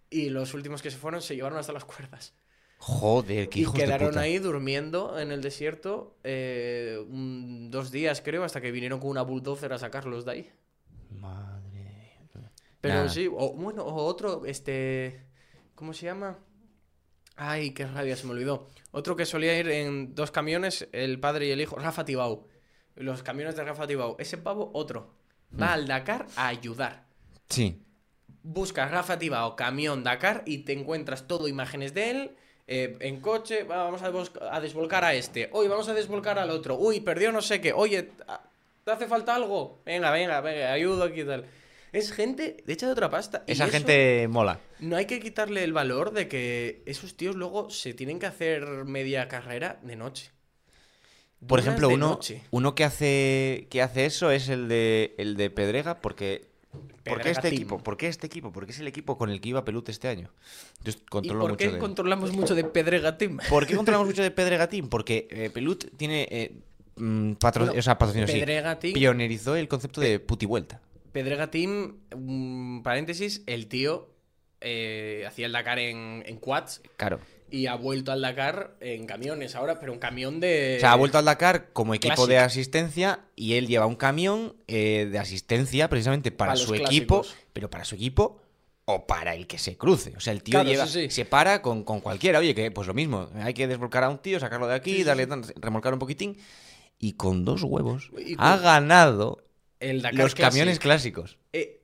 Y 0.09 0.29
los 0.29 0.53
últimos 0.55 0.81
que 0.81 0.89
se 0.89 0.97
fueron 0.97 1.21
se 1.21 1.35
llevaron 1.35 1.59
hasta 1.59 1.73
las 1.73 1.85
cuerdas. 1.85 2.33
Joder, 2.81 3.49
qué 3.49 3.59
Y 3.59 3.61
hijos 3.63 3.73
de 3.75 3.83
quedaron 3.83 4.09
puta. 4.09 4.21
ahí 4.21 4.39
durmiendo 4.39 5.19
en 5.19 5.31
el 5.31 5.41
desierto 5.41 6.17
eh, 6.23 6.97
un- 7.09 7.69
dos 7.69 7.91
días, 7.91 8.21
creo, 8.21 8.43
hasta 8.45 8.61
que 8.61 8.71
vinieron 8.71 8.99
con 9.01 9.09
una 9.09 9.21
bulldozer 9.21 9.73
a 9.73 9.77
sacarlos 9.77 10.23
de 10.25 10.31
ahí. 10.31 10.51
Madre. 11.11 12.17
Pero 12.81 13.09
sí, 13.09 13.27
o 13.27 13.53
bueno, 13.53 13.83
o 13.83 14.05
otro, 14.05 14.45
este. 14.45 15.25
¿Cómo 15.75 15.93
se 15.93 16.05
llama? 16.05 16.37
Ay, 17.35 17.71
qué 17.71 17.85
rabia, 17.85 18.15
se 18.15 18.25
me 18.25 18.31
olvidó. 18.31 18.67
Otro 18.91 19.15
que 19.15 19.25
solía 19.25 19.57
ir 19.59 19.69
en 19.69 20.15
dos 20.15 20.31
camiones, 20.31 20.87
el 20.93 21.19
padre 21.19 21.47
y 21.47 21.51
el 21.51 21.61
hijo, 21.61 21.77
Rafa 21.77 22.05
Tibau. 22.05 22.47
Los 22.95 23.23
camiones 23.23 23.55
de 23.55 23.63
Rafa 23.63 23.87
Tibau. 23.87 24.15
Ese 24.19 24.37
pavo, 24.37 24.71
otro. 24.73 25.13
Va 25.59 25.73
al 25.73 25.87
Dakar 25.87 26.27
a 26.35 26.47
ayudar. 26.47 27.05
Sí. 27.49 27.81
Buscas 28.43 28.91
Rafa 28.91 29.17
Tibao, 29.19 29.55
camión 29.55 30.03
Dakar 30.03 30.43
y 30.45 30.59
te 30.59 30.73
encuentras 30.73 31.27
todo 31.27 31.47
imágenes 31.47 31.93
de 31.93 32.11
él. 32.11 32.35
Eh, 32.71 32.97
en 32.99 33.19
coche, 33.19 33.63
va, 33.63 33.89
vamos 33.89 34.03
a, 34.03 34.55
a 34.55 34.61
desvolcar 34.61 35.03
a 35.03 35.15
este. 35.15 35.49
Hoy 35.53 35.67
vamos 35.67 35.89
a 35.89 35.95
desvolcar 35.95 36.37
al 36.37 36.51
otro. 36.51 36.77
Uy, 36.77 36.99
perdió 36.99 37.31
no 37.31 37.41
sé 37.41 37.59
qué. 37.59 37.73
Oye, 37.73 38.11
¿te 38.83 38.91
hace 38.91 39.07
falta 39.07 39.33
algo? 39.33 39.81
Venga, 39.87 40.11
venga, 40.11 40.39
venga, 40.41 40.71
ayudo 40.71 41.05
aquí 41.05 41.21
y 41.21 41.25
tal. 41.25 41.45
Es 41.91 42.11
gente 42.11 42.57
de 42.63 42.73
hecha 42.73 42.85
de 42.85 42.91
otra 42.91 43.09
pasta. 43.09 43.43
Esa 43.47 43.67
gente 43.69 44.27
mola. 44.27 44.59
No 44.79 44.97
hay 44.97 45.05
que 45.07 45.19
quitarle 45.19 45.63
el 45.63 45.73
valor 45.73 46.11
de 46.11 46.27
que 46.27 46.83
esos 46.85 47.17
tíos 47.17 47.35
luego 47.35 47.71
se 47.71 47.95
tienen 47.95 48.19
que 48.19 48.27
hacer 48.27 48.63
media 48.85 49.27
carrera 49.27 49.79
de 49.81 49.95
noche. 49.95 50.29
Por 51.47 51.57
ejemplo, 51.57 51.89
uno, 51.89 52.09
noche. 52.09 52.43
uno 52.51 52.75
que 52.75 52.83
hace 52.83 53.67
que 53.71 53.81
hace 53.81 54.05
eso 54.05 54.29
es 54.29 54.47
el 54.49 54.67
de 54.67 55.15
el 55.17 55.37
de 55.37 55.49
Pedrega, 55.49 56.01
porque 56.01 56.45
¿por 57.09 57.21
qué 57.21 57.29
este 57.31 57.41
Team. 57.41 57.53
equipo? 57.53 57.77
¿Por 57.79 57.97
qué 57.97 58.07
este 58.07 58.27
equipo? 58.27 58.51
Porque 58.51 58.71
es 58.71 58.79
el 58.79 58.87
equipo 58.87 59.17
con 59.17 59.29
el 59.29 59.41
que 59.41 59.49
iba 59.49 59.65
Pelut 59.65 59.89
este 59.89 60.07
año. 60.07 60.29
Yo 60.83 60.91
¿Y 60.91 60.95
controlo 61.09 61.41
por 61.41 61.49
mucho 61.51 61.65
qué 61.65 61.71
de 61.71 61.77
controlamos 61.79 62.31
mucho 62.31 62.55
de 62.55 62.63
Pedrega 62.63 63.17
Team? 63.17 63.39
¿Por 63.49 63.65
qué 63.67 63.75
controlamos 63.75 64.07
mucho 64.11 64.21
de 64.23 64.31
Pedrega 64.31 64.67
Team? 64.69 64.89
Porque 64.89 65.27
eh, 65.31 65.49
Pelut 65.53 65.85
tiene 65.97 66.27
eh, 66.31 66.51
mm, 66.95 67.33
patro- 67.33 67.65
Bueno, 67.65 67.79
o 67.79 67.81
sea, 67.81 67.97
patrocinio, 67.97 68.27
sí. 68.27 68.33
Pedrega 68.39 68.79
Team 68.79 68.93
Pionerizó 68.93 69.55
el 69.55 69.67
concepto 69.67 69.99
de 70.01 70.19
putivuelta. 70.19 70.81
Pedrega 71.11 71.49
Team, 71.51 71.97
un 72.13 72.81
paréntesis, 72.83 73.41
el 73.47 73.67
tío 73.67 74.09
eh, 74.61 75.23
hacía 75.27 75.45
el 75.47 75.51
Dakar 75.53 75.79
en, 75.79 76.23
en 76.25 76.37
quads 76.37 76.81
Claro. 76.97 77.19
Y 77.51 77.67
ha 77.67 77.75
vuelto 77.75 78.11
al 78.11 78.21
Dakar 78.21 78.75
en 78.79 79.05
camiones 79.05 79.55
ahora, 79.55 79.79
pero 79.79 79.91
un 79.93 79.99
camión 79.99 80.39
de... 80.39 80.75
O 80.77 80.79
sea, 80.79 80.91
ha 80.93 80.95
vuelto 80.95 81.17
al 81.17 81.25
Dakar 81.25 81.71
como 81.73 81.93
equipo 81.93 82.27
de 82.27 82.37
asistencia 82.37 83.21
y 83.35 83.53
él 83.55 83.67
lleva 83.67 83.85
un 83.85 83.95
camión 83.95 84.55
eh, 84.67 85.07
de 85.11 85.19
asistencia 85.19 85.89
precisamente 85.89 86.31
para, 86.31 86.49
Para 86.53 86.59
los 86.59 86.67
su 86.67 86.75
equipo, 86.75 87.25
pero 87.53 87.69
para 87.69 87.85
su 87.85 87.95
equipo 87.95 88.41
o 88.85 89.05
para 89.05 89.35
el 89.35 89.45
que 89.47 89.57
se 89.59 89.77
cruce. 89.77 90.13
O 90.17 90.19
sea, 90.19 90.33
el 90.33 90.41
tío 90.41 90.53
Claro, 90.53 90.69
lleva, 90.69 90.87
sí, 90.87 91.03
sí. 91.03 91.09
se 91.11 91.25
para 91.25 91.61
con, 91.61 91.83
con 91.83 92.01
cualquiera. 92.01 92.39
Oye, 92.39 92.55
que 92.55 92.71
pues 92.71 92.87
lo 92.87 92.93
mismo, 92.93 93.29
hay 93.35 93.53
que 93.53 93.67
desvolcar 93.67 94.03
a 94.03 94.09
un 94.09 94.17
tío, 94.19 94.39
sacarlo 94.39 94.67
de 94.67 94.75
aquí, 94.75 94.95
Sí, 94.97 95.03
darle 95.03 95.27
remolcar 95.57 95.93
un 95.93 95.99
poquitín. 95.99 96.37
Y 96.97 97.13
con 97.13 97.45
dos 97.45 97.63
huevos 97.63 98.11
ha 98.37 98.57
ganado 98.57 99.43
el 99.79 100.01
Dakar 100.01 100.19
los 100.19 100.35
Classic. 100.35 100.51
camiones 100.51 100.79
clásicos. 100.79 101.37
Eh, 101.53 101.81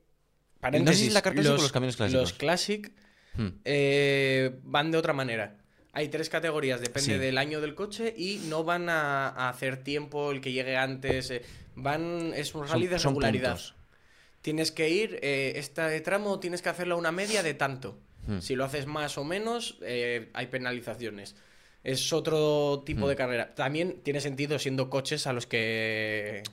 No 0.62 0.88
sé 0.92 0.96
si 0.96 1.08
es 1.08 1.14
Dakar 1.14 1.34
Classic 1.34 1.52
o 1.54 1.56
los 1.62 1.72
camiones 1.72 1.96
clásicos. 1.96 2.22
Los 2.22 2.34
Classic 2.34 2.92
Hmm. 3.38 3.48
eh, 3.66 4.52
van 4.64 4.92
de 4.92 4.98
otra 4.98 5.14
manera. 5.14 5.58
Hay 5.94 6.10
tres 6.10 6.30
categorías, 6.30 6.82
depende 6.82 7.14
Sí. 7.14 7.18
del 7.20 7.38
año 7.38 7.62
del 7.62 7.74
coche 7.74 8.14
y 8.18 8.42
no 8.50 8.64
van 8.66 8.90
a, 8.90 9.30
a 9.30 9.50
hacer 9.50 9.84
tiempo 9.84 10.32
el 10.32 10.42
que 10.42 10.52
llegue 10.52 10.76
antes. 10.78 11.32
eh, 11.32 11.42
van 11.76 12.34
es 12.36 12.54
un 12.56 12.68
rally 12.68 12.88
Son- 12.88 12.92
de 12.92 12.98
regularidad. 12.98 13.60
Tienes 14.42 14.72
que 14.72 14.90
ir, 14.90 15.20
eh, 15.22 15.54
este 15.56 16.00
tramo 16.02 16.40
tienes 16.40 16.62
que 16.62 16.70
hacerlo 16.70 16.96
a 16.96 16.98
una 16.98 17.12
media 17.12 17.44
de 17.44 17.54
tanto. 17.54 17.98
Hmm. 18.28 18.40
Si 18.40 18.56
lo 18.56 18.64
haces 18.66 18.86
más 18.88 19.18
o 19.18 19.24
menos, 19.24 19.78
eh, 19.82 20.30
hay 20.34 20.48
penalizaciones. 20.48 21.36
Es 21.84 22.12
otro 22.14 22.84
tipo 22.86 23.06
Hmm. 23.06 23.10
de 23.10 23.16
carrera. 23.16 23.56
También 23.56 24.02
tiene 24.04 24.20
sentido 24.22 24.60
siendo 24.60 24.90
coches 24.90 25.28
a 25.28 25.34
los 25.34 25.46
que... 25.48 26.44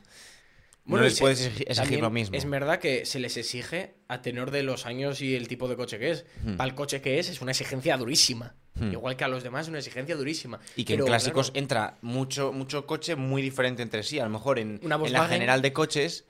no 0.84 0.98
y 0.98 1.00
les 1.02 1.20
puedes 1.20 1.40
exigir, 1.60 2.00
lo 2.00 2.10
mismo. 2.10 2.36
Es 2.36 2.48
verdad 2.48 2.78
que 2.78 3.06
se 3.06 3.20
les 3.20 3.36
exige 3.36 3.94
a 4.08 4.20
tenor 4.20 4.50
de 4.50 4.62
los 4.62 4.84
años 4.86 5.20
y 5.20 5.36
el 5.36 5.46
tipo 5.48 5.68
de 5.68 5.76
coche 5.76 5.98
que 5.98 6.10
es. 6.10 6.24
Hmm. 6.44 6.56
Para 6.56 6.68
el 6.68 6.74
coche 6.74 7.00
que 7.00 7.18
es, 7.18 7.28
es 7.28 7.40
una 7.40 7.52
exigencia 7.52 7.96
durísima. 7.96 8.54
Hmm. 8.74 8.92
Igual 8.92 9.16
que 9.16 9.24
a 9.24 9.28
los 9.28 9.42
demás, 9.42 9.62
es 9.66 9.68
una 9.68 9.78
exigencia 9.78 10.16
durísima. 10.16 10.58
Y 10.76 10.84
que 10.84 10.94
Pero, 10.94 11.04
en 11.04 11.08
clásicos 11.10 11.50
claro, 11.50 11.60
entra 11.62 11.98
mucho, 12.00 12.52
mucho 12.52 12.86
coche 12.86 13.14
muy 13.14 13.42
diferente 13.42 13.82
entre 13.82 14.02
sí. 14.02 14.18
A 14.18 14.24
lo 14.24 14.30
mejor 14.30 14.58
en, 14.58 14.80
en 14.82 15.12
la 15.12 15.28
general 15.28 15.62
de 15.62 15.72
coches, 15.72 16.24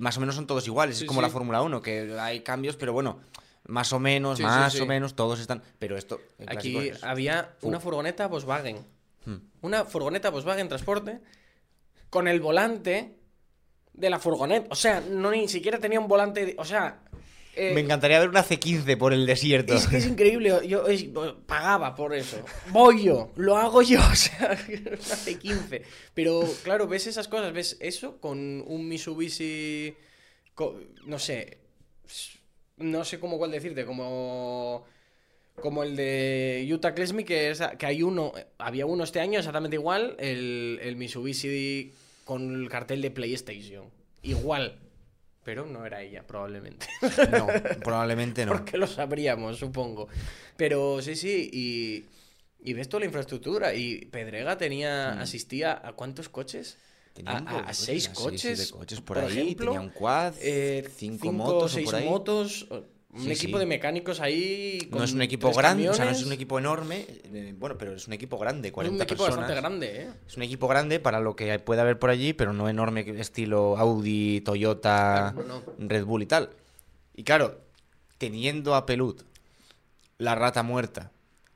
más 0.00 0.16
o 0.16 0.20
menos 0.20 0.34
son 0.34 0.46
todos 0.46 0.66
iguales. 0.66 0.98
Sí, 0.98 1.04
es 1.04 1.08
como 1.08 1.20
sí. 1.20 1.26
la 1.26 1.30
Fórmula 1.30 1.62
1, 1.62 1.80
que 1.80 2.14
hay 2.20 2.40
cambios, 2.40 2.76
pero 2.76 2.92
bueno, 2.92 3.20
más 3.66 3.92
o 3.92 3.98
menos, 3.98 4.38
Sí, 4.38 4.44
más 4.44 4.78
o 4.80 4.86
menos, 4.86 5.16
todos 5.16 5.40
están. 5.40 5.62
Pero 5.78 5.96
esto. 5.96 6.20
Aquí 6.46 6.76
es- 6.76 7.02
había 7.02 7.56
una 7.62 7.80
furgoneta 7.80 8.26
Volkswagen. 8.26 8.84
Hmm. 9.24 9.36
Una 9.62 9.84
furgoneta 9.84 10.30
Volkswagen 10.30 10.68
Transporte 10.68 11.20
con 12.10 12.28
el 12.28 12.40
volante 12.40 13.15
de 13.96 14.10
la 14.10 14.18
furgoneta. 14.18 14.68
O 14.70 14.74
sea, 14.76 15.00
no 15.00 15.30
ni 15.30 15.48
siquiera 15.48 15.78
tenía 15.78 15.98
un 16.00 16.08
volante. 16.08 16.44
de- 16.46 16.54
o 16.58 16.64
sea. 16.64 17.00
eh, 17.54 17.72
Me 17.74 17.80
encantaría 17.80 18.20
ver 18.20 18.28
una 18.28 18.44
C15 18.44 18.96
por 18.98 19.12
el 19.14 19.24
desierto. 19.26 19.74
Es 19.74 19.86
que 19.88 19.96
es 19.96 20.06
increíble, 20.06 20.52
yo 20.68 20.86
es- 20.86 21.06
pagaba 21.46 21.94
por 21.94 22.14
eso. 22.14 22.38
Voy 22.70 23.04
yo, 23.04 23.32
lo 23.36 23.56
hago 23.56 23.80
yo, 23.82 23.98
o 24.12 24.14
sea, 24.14 24.50
hace 25.00 25.38
15. 25.38 25.82
Pero 26.14 26.42
claro, 26.62 26.86
ves 26.86 27.06
esas 27.06 27.28
cosas, 27.28 27.52
ves 27.52 27.76
eso 27.80 28.20
con 28.20 28.38
un 28.66 28.86
Mitsubishi, 28.88 29.94
no 31.06 31.18
sé, 31.18 31.58
no 32.78 33.04
sé 33.04 33.18
cómo 33.18 33.38
cuál 33.38 33.50
decirte, 33.50 33.84
como 33.86 34.84
como 35.62 35.82
el 35.84 35.96
de 35.96 36.68
Utah 36.70 36.94
Klesmi, 36.94 37.24
que, 37.24 37.48
es, 37.50 37.62
que 37.78 37.86
hay 37.86 38.02
uno, 38.02 38.32
había 38.58 38.84
uno 38.84 39.04
este 39.04 39.20
año 39.20 39.38
exactamente 39.38 39.76
igual, 39.76 40.14
el, 40.18 40.78
el 40.82 40.96
Mitsubishi 40.96 41.94
con 42.26 42.54
el 42.62 42.68
cartel 42.68 43.00
de 43.00 43.10
PlayStation. 43.10 43.86
Igual. 44.22 44.78
Pero 45.44 45.64
no 45.64 45.86
era 45.86 46.02
ella, 46.02 46.26
probablemente. 46.26 46.86
No, 47.30 47.46
probablemente 47.84 48.44
no. 48.44 48.50
Porque 48.52 48.76
lo 48.76 48.88
sabríamos, 48.88 49.58
supongo. 49.58 50.08
Pero 50.56 51.00
sí, 51.00 51.14
sí, 51.14 51.48
y, 51.52 52.04
y 52.68 52.72
ves 52.74 52.88
toda 52.88 53.00
la 53.00 53.06
infraestructura. 53.06 53.72
Y 53.72 54.06
Pedrega 54.06 54.58
tenía, 54.58 55.20
asistía 55.20 55.80
a 55.82 55.92
cuántos 55.92 56.28
coches? 56.28 56.78
Tenía 57.12 57.36
A, 57.38 57.72
seis 57.72 58.08
coches, 58.08 58.72
por, 58.72 59.04
por 59.04 59.18
ahí. 59.18 59.38
ejemplo, 59.38 59.66
tenía 59.72 59.80
un 59.80 59.90
quad, 59.90 60.34
Eh, 60.40 60.82
cinco, 60.96 61.30
cinco 61.30 61.32
motos 61.32 61.72
seis 61.72 61.86
por 61.86 61.94
ahí. 61.94 62.04
motos. 62.04 62.66
Un 63.16 63.22
Sí, 63.24 63.32
equipo 63.32 63.56
sí. 63.56 63.60
de 63.60 63.66
mecánicos 63.66 64.20
ahí. 64.20 64.88
No 64.90 65.02
es 65.02 65.12
un 65.12 65.22
equipo 65.22 65.50
grande, 65.52 65.88
o 65.88 65.94
sea, 65.94 66.04
no 66.04 66.10
es 66.10 66.22
un 66.24 66.32
equipo 66.32 66.58
enorme, 66.58 67.06
eh, 67.24 67.54
bueno, 67.58 67.76
pero 67.78 67.94
es 67.94 68.06
un 68.06 68.12
equipo 68.12 68.38
grande, 68.38 68.70
40 68.72 68.94
Es 68.94 68.96
un 68.98 69.02
equipo 69.02 69.24
personas. 69.24 69.48
bastante 69.48 69.60
grande, 69.60 70.02
¿eh? 70.02 70.10
Es 70.28 70.36
un 70.36 70.42
equipo 70.42 70.68
grande 70.68 71.00
para 71.00 71.20
lo 71.20 71.34
que 71.34 71.58
puede 71.58 71.80
haber 71.80 71.98
por 71.98 72.10
allí, 72.10 72.32
pero 72.34 72.52
no 72.52 72.68
enorme 72.68 73.00
estilo 73.18 73.76
Audi, 73.78 74.40
Toyota, 74.42 75.32
Claro, 75.34 75.48
no, 75.78 75.88
Red 75.88 76.04
Bull 76.04 76.22
y 76.22 76.26
tal. 76.26 76.50
Y 77.14 77.24
claro, 77.24 77.60
teniendo 78.18 78.74
a 78.74 78.84
Pelut, 78.86 79.22
la 80.18 80.34
rata 80.34 80.62
muerta, 80.62 81.10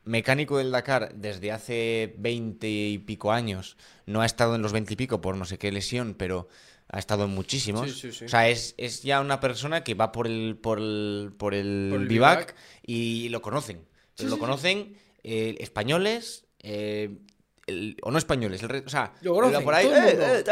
mecánico 0.05 0.57
del 0.59 0.71
Dakar 0.71 1.15
desde 1.15 1.53
hace 1.53 2.15
20 2.19 2.69
y 2.69 2.99
pico 2.99 3.33
años, 3.33 3.77
no 4.07 4.23
ha 4.23 4.27
estado 4.27 4.55
en 4.55 4.63
los 4.63 4.73
20 4.73 4.95
y 4.95 4.97
pico 4.97 5.21
por 5.21 5.37
no 5.37 5.45
sé 5.45 5.59
qué 5.59 5.71
lesión, 5.71 6.15
pero 6.15 6.49
ha 6.93 6.99
estado 6.99 7.25
en 7.25 7.31
muchísimos. 7.31 7.91
Sí, 7.91 7.99
sí, 8.01 8.13
sí. 8.13 8.25
O 8.25 8.29
sea, 8.29 8.49
es, 8.49 8.75
es 8.77 9.03
ya 9.03 9.21
una 9.21 9.39
persona 9.41 9.85
que 9.85 9.95
va 9.95 10.11
por 10.13 10.27
el, 10.27 10.57
por 10.61 10.79
el, 10.79 11.33
por 11.39 11.55
el, 11.55 11.89
Por 11.91 12.01
el 12.03 12.09
vivac 12.09 12.39
vivac. 12.41 12.57
y 12.85 13.29
lo 13.29 13.41
conocen. 13.43 13.85
Lo 14.19 14.39
conocen 14.39 14.97
eh, 15.23 15.57
españoles 15.61 16.45
eh, 16.59 17.17
el- 17.67 17.97
o 18.03 18.11
no 18.11 18.19
españoles. 18.19 18.63
el 18.63 18.83
o 18.85 18.89
sea, 18.91 19.15
Lo 19.23 19.35
conocen, 19.35 19.59
el 19.59 19.65
por 19.65 19.75
ahí, 19.75 19.87
eh, 19.87 20.45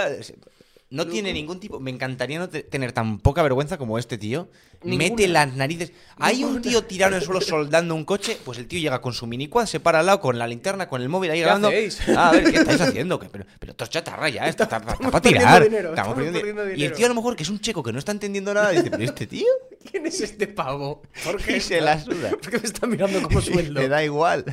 no 0.91 1.07
tiene 1.07 1.33
ningún 1.33 1.61
tipo. 1.61 1.81
Me 1.81 1.91
encantaría 1.91 2.39
no 2.39 2.49
te- 2.49 2.63
tener 2.63 2.93
tan 2.93 3.19
poca 3.19 3.43
vergüenza 3.43 3.77
como 3.77 3.99
este 3.99 4.17
tío. 4.17 4.49
Ninguna. 4.83 5.11
Mete 5.11 5.29
las 5.29 5.53
narices. 5.55 5.93
Hay 6.17 6.45
un 6.45 6.63
tío 6.63 6.85
tirado 6.85 7.13
en 7.15 7.19
el 7.21 7.25
suelo 7.25 7.41
soldando 7.41 7.95
un 7.95 8.05
coche. 8.05 8.39
Pues 8.45 8.59
el 8.59 8.67
tío 8.69 8.79
llega 8.81 9.01
con 9.01 9.13
su 9.13 9.27
mini 9.27 9.49
quad, 9.49 9.67
se 9.67 9.81
para 9.81 10.01
al 10.01 10.07
lado 10.07 10.21
con 10.21 10.39
la 10.39 10.47
linterna, 10.47 10.89
con 10.89 11.03
el 11.03 11.09
móvil 11.09 11.31
ahí 11.33 11.39
¿Qué 11.39 11.43
grabando. 11.45 11.71
Ah, 12.17 12.29
a 12.31 12.33
ver, 12.33 12.51
¿qué 12.51 12.57
estáis 12.61 12.81
haciendo? 12.81 13.19
Pero, 13.19 13.45
pero 13.59 13.73
esto 13.73 13.85
es 13.85 13.91
chatarra 13.91 14.29
ya, 14.29 14.47
esto 14.49 14.63
está, 14.63 14.81
para 14.81 15.21
tirar. 15.21 15.63
dinero, 15.65 15.91
Estamos 15.91 16.15
perdiendo- 16.15 16.39
perdiendo 16.39 16.63
Y 16.69 16.71
el 16.71 16.77
dinero. 16.77 16.97
tío 16.97 17.07
a 17.07 17.09
lo 17.11 17.15
mejor 17.17 17.37
que 17.37 17.43
es 17.43 17.49
un 17.51 17.61
checo 17.61 17.83
que 17.83 17.93
no 17.93 17.99
está 17.99 18.13
entendiendo 18.13 18.55
nada, 18.55 18.71
dice, 18.71 18.91
pero 18.91 19.03
este 19.03 19.27
tío. 19.27 19.47
¿Quién 19.91 20.07
es 20.07 20.21
este 20.21 20.47
pavo? 20.47 21.03
¿Por 21.25 21.39
Y 21.51 21.61
se 21.61 21.81
la 21.81 22.03
suda. 22.03 22.31
¿Por 22.31 22.51
qué 22.51 22.59
me 22.59 22.65
está 22.65 22.87
mirando 22.87 23.21
como 23.23 23.41
sueldo? 23.43 23.81
le 23.81 23.89
da 23.89 24.03
igual. 24.05 24.45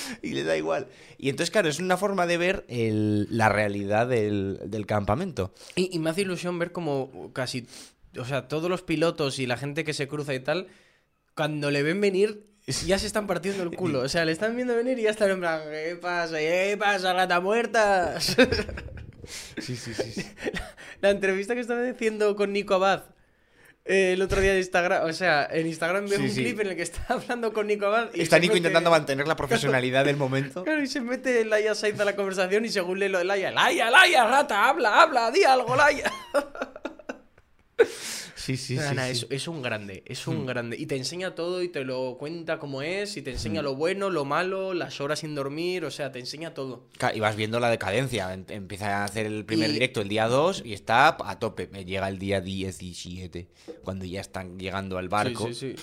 y 0.22 0.30
le 0.30 0.44
da 0.44 0.56
igual. 0.56 0.88
Y 1.18 1.28
entonces, 1.28 1.50
claro, 1.50 1.68
es 1.68 1.78
una 1.78 1.96
forma 1.96 2.26
de 2.26 2.36
ver 2.38 2.64
el- 2.68 3.26
la 3.30 3.48
realidad 3.48 4.06
del, 4.06 4.58
del 4.66 4.86
campamento. 4.86 5.52
Y, 5.76 5.94
y 5.94 5.98
me 5.98 6.10
hace 6.10 6.22
ilusión 6.22 6.58
ver 6.58 6.72
como 6.72 7.32
casi, 7.32 7.66
o 8.18 8.24
sea, 8.24 8.48
todos 8.48 8.68
los 8.70 8.82
pilotos 8.82 9.38
y 9.38 9.46
la 9.46 9.56
gente 9.56 9.84
que 9.84 9.92
se 9.94 10.08
cruza 10.08 10.34
y 10.34 10.40
tal, 10.40 10.68
cuando 11.34 11.70
le 11.70 11.82
ven 11.82 12.00
venir, 12.00 12.46
ya 12.86 12.98
se 12.98 13.06
están 13.06 13.26
partiendo 13.26 13.62
el 13.62 13.70
culo. 13.70 14.00
O 14.00 14.08
sea, 14.08 14.24
le 14.24 14.32
están 14.32 14.54
viendo 14.56 14.74
venir 14.74 14.98
y 14.98 15.02
ya 15.02 15.10
están 15.10 15.30
en 15.30 15.40
plan, 15.40 15.60
¿qué 15.70 15.96
pasa? 16.00 16.38
¿Qué 16.38 16.76
pasa, 16.78 17.12
rata 17.12 17.40
muertas? 17.40 18.36
Sí, 19.58 19.76
sí, 19.76 19.94
sí. 19.94 20.26
La 21.00 21.10
entrevista 21.10 21.54
que 21.54 21.60
estaba 21.60 21.80
diciendo 21.84 22.34
con 22.34 22.52
Nico 22.52 22.74
Abad 22.74 23.04
eh, 23.84 24.12
el 24.12 24.22
otro 24.22 24.40
día 24.40 24.52
de 24.52 24.58
Instagram, 24.58 25.04
o 25.08 25.12
sea, 25.12 25.48
en 25.50 25.66
Instagram 25.66 26.06
veo 26.08 26.18
Sí, 26.18 26.24
un 26.24 26.30
sí. 26.30 26.42
clip 26.42 26.60
en 26.60 26.66
el 26.68 26.76
que 26.76 26.82
está 26.82 27.04
hablando 27.08 27.52
con 27.52 27.66
Nico 27.66 27.86
Abad. 27.86 28.10
Y 28.14 28.22
Está 28.22 28.38
Nico 28.38 28.52
mete- 28.54 28.58
intentando 28.58 28.90
mantener 28.90 29.26
la 29.26 29.36
profesionalidad 29.36 30.04
del 30.04 30.16
momento. 30.16 30.62
Claro, 30.64 30.82
y 30.82 30.86
se 30.86 31.00
mete 31.00 31.44
Laia 31.44 31.74
Saiz 31.74 31.98
a 31.98 32.04
la 32.04 32.14
conversación 32.16 32.64
y 32.64 32.68
según 32.68 32.98
lee 33.00 33.08
lo 33.08 33.18
de 33.18 33.24
Laia, 33.24 33.50
Laia, 33.50 33.90
Laia, 33.90 34.24
rata, 34.26 34.68
habla, 34.68 35.02
habla, 35.02 35.30
di 35.30 35.42
algo, 35.44 35.74
Laia. 35.76 36.12
Sí, 38.44 38.56
sí, 38.56 38.76
sí. 38.76 38.82
Es, 39.08 39.26
es 39.30 39.46
un 39.48 39.62
grande, 39.62 40.02
es 40.06 40.26
un 40.26 40.42
Hmm. 40.42 40.46
grande. 40.46 40.76
Y 40.76 40.86
te 40.86 40.96
enseña 40.96 41.34
todo 41.34 41.62
y 41.62 41.68
te 41.68 41.84
lo 41.84 42.16
cuenta 42.18 42.58
como 42.58 42.82
es, 42.82 43.16
y 43.16 43.22
te 43.22 43.30
enseña 43.30 43.60
Hmm. 43.60 43.64
lo 43.64 43.76
bueno, 43.76 44.10
lo 44.10 44.24
malo, 44.24 44.74
las 44.74 45.00
horas 45.00 45.20
sin 45.20 45.34
dormir, 45.34 45.84
o 45.84 45.90
sea, 45.90 46.10
te 46.10 46.18
enseña 46.18 46.52
todo. 46.54 46.88
Y 47.14 47.20
vas 47.20 47.36
viendo 47.36 47.60
la 47.60 47.70
decadencia. 47.70 48.32
Em- 48.34 48.44
Empieza 48.48 49.02
a 49.02 49.04
hacer 49.04 49.26
el 49.26 49.44
primer 49.44 49.70
Y- 49.70 49.74
directo 49.74 50.00
el 50.00 50.08
día 50.08 50.26
2 50.26 50.62
y 50.64 50.72
está 50.72 51.16
a 51.24 51.38
tope. 51.38 51.68
Me 51.70 51.84
llega 51.84 52.08
el 52.08 52.18
día 52.18 52.40
17, 52.40 53.48
cuando 53.84 54.04
ya 54.04 54.20
están 54.20 54.58
llegando 54.58 54.98
al 54.98 55.08
barco. 55.08 55.46
Sí, 55.48 55.54
sí, 55.54 55.74
sí. 55.76 55.82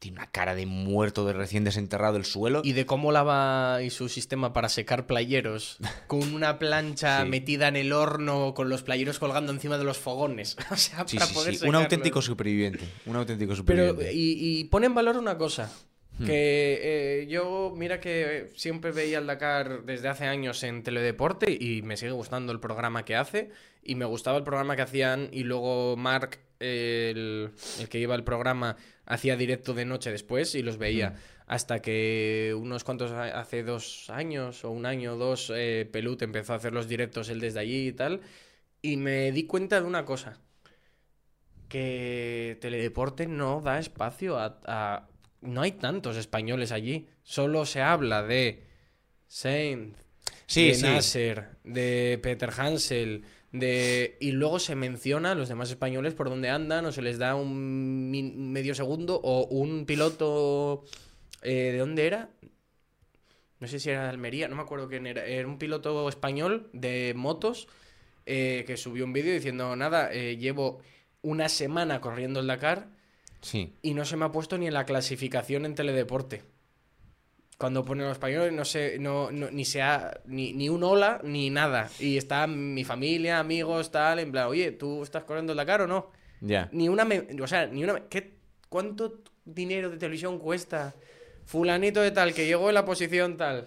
Tiene 0.00 0.16
una 0.16 0.30
cara 0.30 0.54
de 0.54 0.66
muerto, 0.66 1.24
de 1.26 1.34
recién 1.34 1.62
desenterrado 1.62 2.16
el 2.16 2.24
suelo. 2.24 2.62
Y 2.64 2.72
de 2.72 2.86
cómo 2.86 3.12
lava 3.12 3.82
y 3.82 3.90
su 3.90 4.08
sistema 4.08 4.52
para 4.52 4.68
secar 4.70 5.06
playeros, 5.06 5.76
con 6.08 6.34
una 6.34 6.58
plancha 6.58 7.20
Sí. 7.22 7.28
metida 7.28 7.68
en 7.68 7.76
el 7.76 7.92
horno, 7.92 8.54
con 8.54 8.68
los 8.70 8.82
playeros 8.82 9.18
colgando 9.18 9.52
encima 9.52 9.76
de 9.78 9.84
los 9.84 9.98
fogones. 9.98 10.56
O 10.70 10.76
sea, 10.76 11.06
Sí, 11.06 11.16
para 11.18 11.26
sí, 11.28 11.34
poder 11.34 11.54
sí. 11.56 11.68
Un 11.68 11.74
auténtico 11.76 12.22
superviviente. 12.22 12.84
Un 13.06 13.16
auténtico 13.16 13.50
Pero, 13.64 13.88
superviviente. 13.90 14.12
y, 14.14 14.60
y 14.60 14.64
pone 14.64 14.86
en 14.86 14.94
valor 14.94 15.16
una 15.18 15.36
cosa. 15.36 15.70
Hmm. 16.18 16.24
Que 16.26 16.80
eh, 17.22 17.26
yo, 17.28 17.72
mira 17.76 18.00
que 18.00 18.50
siempre 18.56 18.92
veía 18.92 19.18
el 19.18 19.26
Dakar 19.26 19.84
desde 19.84 20.08
hace 20.08 20.24
años 20.24 20.62
en 20.64 20.82
Teledeporte 20.82 21.50
y 21.52 21.82
me 21.82 21.96
sigue 21.96 22.12
gustando 22.12 22.52
el 22.52 22.60
programa 22.60 23.04
que 23.04 23.16
hace. 23.16 23.50
Y 23.82 23.94
me 23.94 24.04
gustaba 24.06 24.36
el 24.38 24.44
programa 24.44 24.76
que 24.76 24.82
hacían 24.82 25.28
y 25.32 25.44
luego 25.44 25.96
Mark, 25.96 26.38
el, 26.58 27.50
el 27.78 27.88
que 27.88 27.98
iba 27.98 28.14
al 28.14 28.24
programa, 28.24 28.76
hacía 29.14 29.36
directo 29.36 29.74
de 29.74 29.84
noche 29.84 30.10
después 30.10 30.54
y 30.54 30.62
los 30.62 30.78
veía. 30.78 31.14
Hasta 31.46 31.80
que 31.82 32.54
unos 32.56 32.84
cuantos, 32.84 33.10
hace 33.12 33.62
dos 33.64 34.08
años 34.10 34.64
o 34.64 34.70
un 34.70 34.86
año 34.86 35.14
o 35.14 35.16
dos, 35.16 35.52
eh, 35.54 35.88
Pelut 35.92 36.22
empezó 36.22 36.52
a 36.52 36.56
hacer 36.56 36.72
los 36.72 36.88
directos 36.88 37.28
él 37.28 37.40
desde 37.40 37.60
allí 37.60 37.88
y 37.88 37.92
tal. 37.92 38.20
Y 38.82 38.96
me 38.96 39.32
di 39.32 39.44
cuenta 39.46 39.80
de 39.80 39.86
una 39.86 40.04
cosa 40.04 40.38
que 41.68 42.58
Teledeporte 42.60 43.26
no 43.26 43.60
da 43.60 43.78
espacio 43.78 44.38
a, 44.38 44.60
a- 44.66 45.08
No 45.42 45.62
hay 45.62 45.72
tantos 45.72 46.16
españoles 46.16 46.72
allí. 46.72 47.08
Solo 47.22 47.64
se 47.64 47.80
habla 47.80 48.22
de 48.22 48.64
Sainz, 49.28 49.96
Sí, 50.46 50.68
de 50.68 50.74
sí. 50.74 50.82
Nasser, 50.82 51.56
de 51.64 52.18
Peter 52.22 52.50
Hansel, 52.56 53.24
de... 53.52 54.16
Y 54.20 54.32
luego 54.32 54.58
se 54.58 54.74
menciona 54.74 55.32
a 55.32 55.34
los 55.34 55.48
demás 55.48 55.70
españoles 55.70 56.14
por 56.14 56.28
dónde 56.28 56.50
andan 56.50 56.84
o 56.86 56.92
se 56.92 57.02
les 57.02 57.18
da 57.18 57.34
un 57.34 58.10
min- 58.10 58.52
medio 58.52 58.74
segundo 58.74 59.20
o 59.22 59.46
un 59.46 59.86
piloto... 59.86 60.84
eh, 61.42 61.72
¿De 61.72 61.78
dónde 61.78 62.06
era? 62.06 62.30
No 63.58 63.66
sé 63.66 63.78
si 63.78 63.90
era 63.90 64.04
de 64.04 64.08
Almería, 64.08 64.48
no 64.48 64.56
me 64.56 64.62
acuerdo 64.62 64.88
quién 64.88 65.06
era. 65.06 65.24
Era 65.26 65.46
un 65.46 65.58
piloto 65.58 66.08
español 66.08 66.70
de 66.72 67.12
motos 67.14 67.68
eh, 68.24 68.64
que 68.66 68.76
subió 68.76 69.04
un 69.04 69.12
vídeo 69.12 69.34
diciendo, 69.34 69.74
nada, 69.76 70.12
eh, 70.12 70.36
llevo 70.38 70.80
una 71.22 71.48
semana 71.48 72.00
corriendo 72.00 72.40
el 72.40 72.46
Dakar 72.46 72.88
Sí. 73.42 73.74
y 73.82 73.94
no 73.94 74.04
se 74.04 74.16
me 74.16 74.26
ha 74.26 74.32
puesto 74.32 74.56
ni 74.58 74.66
en 74.66 74.74
la 74.74 74.84
clasificación 74.84 75.64
en 75.66 75.74
teledeporte. 75.74 76.42
Cuando 77.60 77.84
ponen 77.84 78.06
los 78.06 78.12
españoles 78.12 78.54
no 78.54 78.64
sé, 78.64 78.96
no, 78.98 79.30
no- 79.30 79.50
ni 79.50 79.66
sea 79.66 80.18
ni, 80.24 80.54
ni 80.54 80.70
un 80.70 80.82
hola 80.82 81.20
ni 81.22 81.50
nada. 81.50 81.90
Y 81.98 82.16
está 82.16 82.46
mi 82.46 82.84
familia, 82.84 83.38
amigos, 83.38 83.90
tal, 83.90 84.18
en 84.18 84.32
plan, 84.32 84.46
oye, 84.48 84.72
¿tú 84.72 85.02
estás 85.02 85.24
corriendo 85.24 85.52
el 85.52 85.58
Dakar 85.58 85.82
o 85.82 85.86
no? 85.86 86.10
Ya. 86.40 86.70
Ni 86.72 86.88
una, 86.88 87.04
me- 87.04 87.26
o 87.42 87.46
sea, 87.46 87.66
ni 87.66 87.84
una, 87.84 88.08
¿qué, 88.08 88.38
¿cuánto 88.70 89.20
dinero 89.44 89.90
de 89.90 89.98
televisión 89.98 90.38
cuesta? 90.38 90.94
Fulanito 91.44 92.00
de 92.00 92.12
tal, 92.12 92.32
que 92.32 92.46
llegó 92.46 92.68
en 92.70 92.74
la 92.76 92.84
posición 92.86 93.36
tal. 93.36 93.66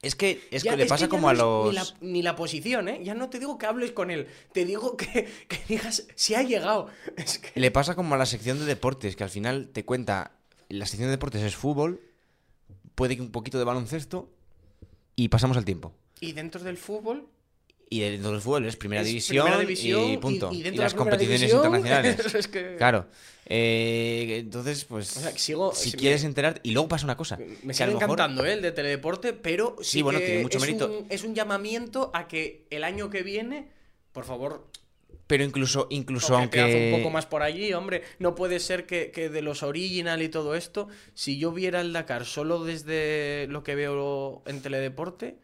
Es 0.00 0.14
que, 0.14 0.46
es 0.52 0.62
Ya- 0.62 0.72
que 0.72 0.76
le 0.76 0.82
es 0.84 0.88
pasa 0.88 1.08
como 1.08 1.22
no 1.22 1.28
a 1.30 1.34
los. 1.34 1.68
Ni 1.70 1.74
la, 1.74 1.84
ni 2.12 2.22
la 2.22 2.36
posición, 2.36 2.88
¿eh? 2.88 3.00
Ya 3.02 3.14
no 3.14 3.30
te 3.30 3.40
digo 3.40 3.58
que 3.58 3.66
hables 3.66 3.90
con 3.92 4.10
él. 4.12 4.28
Te 4.52 4.64
digo 4.64 4.96
que, 4.96 5.26
que 5.48 5.58
digas 5.68 6.06
si 6.14 6.36
ha 6.36 6.42
llegado. 6.42 6.88
Es 7.16 7.38
que... 7.38 7.58
Le 7.58 7.70
pasa 7.72 7.96
como 7.96 8.14
a 8.14 8.18
la 8.18 8.26
sección 8.26 8.60
de 8.60 8.64
deportes, 8.66 9.16
que 9.16 9.24
al 9.24 9.30
final 9.30 9.70
te 9.72 9.84
cuenta. 9.84 10.32
La 10.68 10.86
sección 10.86 11.08
de 11.08 11.12
deportes 11.16 11.42
es 11.42 11.56
fútbol, 11.56 12.00
puede 12.94 13.16
que 13.16 13.22
un 13.22 13.30
poquito 13.30 13.58
de 13.58 13.64
baloncesto, 13.64 14.30
y 15.16 15.28
pasamos 15.28 15.56
al 15.56 15.64
tiempo. 15.64 15.92
Y 16.20 16.32
dentro 16.32 16.62
del 16.62 16.76
fútbol. 16.76 17.26
Y 17.90 18.00
dentro 18.00 18.32
del 18.32 18.40
fútbol 18.40 18.64
es 18.66 18.76
primera, 18.76 19.02
es 19.02 19.06
división, 19.08 19.44
primera 19.44 19.60
división 19.60 20.10
y 20.10 20.16
punto. 20.16 20.50
Y, 20.50 20.56
Y, 20.56 20.62
dentro 20.62 20.80
de 20.80 20.84
las 20.84 20.92
la 20.94 20.98
competiciones 20.98 21.40
división, 21.42 21.64
internacionales. 21.64 22.34
es 22.34 22.48
que- 22.48 22.76
Claro. 22.76 23.06
Eh, 23.46 24.38
entonces, 24.40 24.84
pues. 24.86 25.16
O 25.16 25.20
sea, 25.20 25.30
sigo- 25.36 25.74
si 25.74 25.92
quieres 25.92 26.22
me- 26.22 26.28
enterarte. 26.28 26.60
Y 26.64 26.72
luego 26.72 26.88
pasa 26.88 27.04
una 27.04 27.16
cosa. 27.16 27.36
Me 27.62 27.74
sigue 27.74 27.86
lo 27.86 27.92
mejor- 28.00 28.02
encantando, 28.18 28.44
¿eh? 28.46 28.54
El 28.54 28.62
de 28.62 28.72
teledeporte, 28.72 29.32
pero 29.34 29.76
sí, 29.80 29.84
Sí, 29.98 30.02
bueno, 30.02 30.18
que 30.18 30.24
tiene 30.26 30.42
mucho 30.42 30.58
es 30.58 30.64
mérito. 30.66 30.86
Un, 31.00 31.06
es 31.10 31.24
un 31.24 31.34
llamamiento 31.34 32.10
a 32.14 32.26
que 32.26 32.66
el 32.70 32.84
año 32.84 33.10
que 33.10 33.22
viene, 33.22 33.68
por 34.12 34.24
favor, 34.24 34.66
Pero 35.26 35.42
incluso, 35.42 35.86
incluso 35.90 36.36
aunque 36.36 36.60
aunque. 36.60 36.92
un 36.92 36.98
poco 37.00 37.10
más 37.10 37.24
por 37.26 37.42
allí, 37.42 37.72
hombre, 37.72 38.02
no 38.18 38.34
puede 38.34 38.60
ser 38.60 38.84
que, 38.84 39.10
que 39.10 39.30
de 39.30 39.40
los 39.40 39.62
original 39.62 40.20
y 40.22 40.28
todo 40.28 40.54
esto, 40.54 40.88
si 41.14 41.38
yo 41.38 41.50
viera 41.52 41.80
el 41.80 41.92
Dakar 41.94 42.26
solo 42.26 42.62
desde 42.64 43.46
lo 43.48 43.62
que 43.64 43.74
veo 43.74 44.42
en 44.46 44.60
teledeporte, 44.60 45.38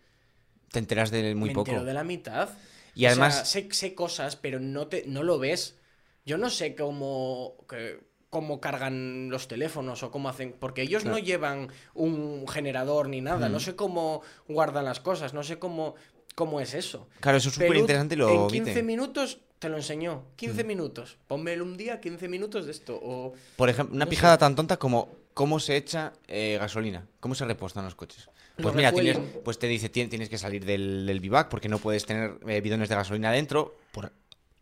Te 0.70 0.78
enteras 0.78 1.10
de 1.10 1.34
muy 1.34 1.48
me 1.48 1.54
poco. 1.54 1.70
entero 1.70 1.84
de 1.86 1.94
la 1.94 2.04
mitad. 2.04 2.50
Y 2.94 3.06
O 3.06 3.08
además- 3.08 3.34
sea, 3.36 3.44
sé, 3.46 3.68
sé 3.72 3.94
cosas, 3.94 4.36
pero 4.36 4.60
no, 4.60 4.86
te, 4.88 5.04
no 5.06 5.22
lo 5.22 5.38
ves. 5.38 5.78
Yo 6.26 6.36
no 6.38 6.50
sé 6.50 6.74
cómo, 6.74 7.56
que- 7.68 8.00
cómo 8.28 8.60
cargan 8.60 9.30
los 9.30 9.48
teléfonos 9.48 10.02
o 10.02 10.10
cómo 10.10 10.28
hacen. 10.28 10.54
Porque 10.60 10.82
ellos 10.82 11.04
no 11.06 11.18
llevan 11.18 11.70
un 11.94 12.46
generador 12.46 13.08
ni 13.08 13.20
nada. 13.22 13.48
No 13.48 13.56
Mm. 13.56 13.60
sé 13.60 13.76
cómo 13.76 14.22
guardan 14.46 14.84
las 14.84 15.00
cosas. 15.00 15.32
No 15.34 15.42
sé 15.42 15.58
cómo, 15.58 15.94
cómo 16.34 16.60
es 16.60 16.74
eso. 16.74 17.08
Claro, 17.20 17.38
eso 17.38 17.48
es 17.48 17.54
súper 17.54 17.74
interesante 17.76 18.14
lo 18.16 18.28
En 18.28 18.46
15 18.48 18.62
omiten. 18.70 18.86
minutos 18.86 19.38
te 19.60 19.68
lo 19.68 19.76
enseñó. 19.76 20.24
15 20.36 20.64
minutos. 20.64 21.18
Pónmelo 21.28 21.62
un 21.64 21.76
día, 21.76 22.00
15 22.00 22.26
minutos 22.28 22.64
de 22.66 22.72
esto. 22.72 22.98
O... 23.00 23.34
Por 23.56 23.68
ejemplo, 23.68 23.94
una 23.94 24.04
No 24.04 24.08
sé. 24.08 24.10
pijada 24.10 24.36
tan 24.38 24.56
tonta 24.56 24.76
como 24.78 25.08
cómo 25.34 25.60
se 25.60 25.76
echa 25.76 26.12
eh, 26.26 26.56
gasolina, 26.58 27.06
cómo 27.20 27.34
se 27.36 27.44
repostan 27.44 27.84
los 27.84 27.94
coches. 27.94 28.28
Pues 28.56 28.66
Los 28.66 28.74
mira, 28.74 28.92
tienes, 28.92 29.18
pues 29.44 29.58
te 29.58 29.68
dice 29.68 29.90
tien- 29.90 30.08
tienes 30.10 30.28
que 30.28 30.36
salir 30.36 30.64
del, 30.64 31.06
del 31.06 31.20
bivac 31.20 31.48
porque 31.48 31.68
no 31.68 31.78
puedes 31.78 32.04
tener 32.04 32.38
eh, 32.46 32.60
bidones 32.60 32.88
de 32.88 32.94
gasolina 32.94 33.30
dentro, 33.32 33.76
por 33.92 34.12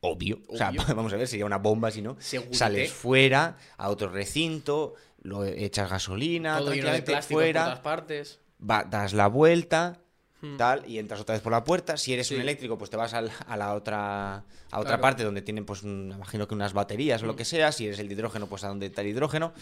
obvio. 0.00 0.40
O 0.48 0.56
sea, 0.56 0.70
vamos 0.94 1.12
a 1.12 1.16
ver, 1.16 1.26
sería 1.26 1.46
una 1.46 1.58
bomba 1.58 1.90
si 1.90 2.02
no. 2.02 2.16
Segurité. 2.20 2.56
Sales 2.56 2.92
fuera 2.92 3.56
a 3.76 3.88
otro 3.88 4.08
recinto, 4.10 4.94
lo 5.22 5.44
echas 5.44 5.90
gasolina, 5.90 6.58
todo 6.58 6.70
de 6.70 6.76
plástico 6.82 7.04
por 7.04 7.12
todas 7.12 7.26
fuera, 7.26 7.82
partes. 7.82 8.40
va- 8.60 8.84
das 8.84 9.14
la 9.14 9.26
vuelta, 9.26 9.98
Hmm. 10.40 10.56
tal, 10.56 10.88
y 10.88 10.98
entras 10.98 11.20
otra 11.20 11.34
vez 11.34 11.42
por 11.42 11.50
la 11.52 11.64
puerta. 11.64 11.96
Si 11.96 12.12
eres 12.12 12.30
un 12.30 12.40
eléctrico, 12.40 12.78
pues 12.78 12.90
te 12.90 12.96
vas 12.96 13.12
al- 13.12 13.32
a 13.46 13.56
la 13.56 13.74
otra 13.74 14.44
a 14.70 14.78
otra 14.78 14.82
Claro. 14.90 15.00
parte 15.02 15.24
donde 15.24 15.42
tienen, 15.42 15.64
pues, 15.64 15.82
un- 15.82 16.12
imagino 16.14 16.46
que 16.46 16.54
unas 16.54 16.72
baterías 16.74 17.22
o 17.22 17.26
lo 17.26 17.32
Mm. 17.32 17.36
que 17.36 17.44
sea. 17.44 17.72
Si 17.72 17.86
eres 17.86 17.98
el 17.98 18.06
de 18.08 18.14
hidrógeno, 18.14 18.46
pues 18.48 18.62
a 18.64 18.68
donde 18.68 18.86
está 18.86 19.00
el 19.00 19.08
hidrógeno. 19.08 19.52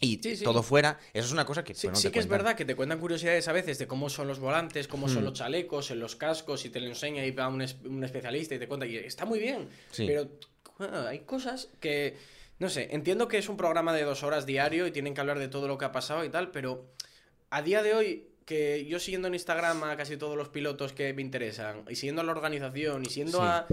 Y 0.00 0.20
Sí, 0.22 0.36
sí. 0.36 0.44
todo 0.44 0.62
fuera. 0.62 0.98
Eso 1.12 1.26
es 1.26 1.32
una 1.32 1.44
cosa 1.44 1.64
que 1.64 1.74
Sí, 1.74 1.88
sí 1.94 2.10
que 2.10 2.18
es 2.20 2.28
verdad 2.28 2.54
que 2.54 2.64
te 2.64 2.76
cuentan 2.76 3.00
curiosidades 3.00 3.48
a 3.48 3.52
veces 3.52 3.78
de 3.78 3.86
cómo 3.88 4.08
son 4.08 4.28
los 4.28 4.38
volantes, 4.38 4.86
cómo 4.86 5.08
son 5.08 5.22
Hmm. 5.22 5.26
los 5.26 5.32
chalecos, 5.38 5.90
en 5.90 5.98
los 6.00 6.14
cascos, 6.16 6.64
y 6.64 6.70
te 6.70 6.78
lo 6.80 6.86
enseña 6.86 7.24
y 7.24 7.30
va 7.32 7.48
un, 7.48 7.62
es- 7.62 7.76
un 7.84 8.04
especialista 8.04 8.54
y 8.54 8.58
te 8.60 8.68
cuenta, 8.68 8.86
y 8.86 8.96
está 8.96 9.24
muy 9.24 9.38
bien, 9.40 9.68
Sí. 9.90 10.06
pero 10.06 10.28
ah, 10.80 11.06
hay 11.08 11.20
cosas 11.20 11.68
que, 11.80 12.16
no 12.60 12.68
sé, 12.68 12.88
entiendo 12.92 13.26
que 13.26 13.38
es 13.38 13.48
un 13.48 13.56
programa 13.56 13.92
de 13.92 14.04
dos 14.04 14.22
horas 14.22 14.46
diario 14.46 14.86
y 14.86 14.92
tienen 14.92 15.14
que 15.14 15.20
hablar 15.20 15.38
de 15.40 15.48
todo 15.48 15.66
lo 15.66 15.78
que 15.78 15.86
ha 15.86 15.92
pasado 15.92 16.24
y 16.24 16.28
tal, 16.28 16.52
pero 16.52 16.86
a 17.50 17.62
día 17.62 17.82
de 17.82 17.94
hoy, 17.94 18.28
que 18.48 18.86
yo 18.86 18.98
siguiendo 18.98 19.28
en 19.28 19.34
Instagram 19.34 19.84
a 19.84 19.96
casi 19.98 20.16
todos 20.16 20.34
los 20.36 20.48
pilotos 20.48 20.94
que 20.94 21.12
me 21.12 21.20
interesan, 21.20 21.84
y 21.88 21.96
siguiendo 21.96 22.22
a 22.22 22.24
la 22.24 22.32
organización, 22.32 23.04
y 23.04 23.10
siendo 23.10 23.38
Sí. 23.38 23.44
a... 23.44 23.66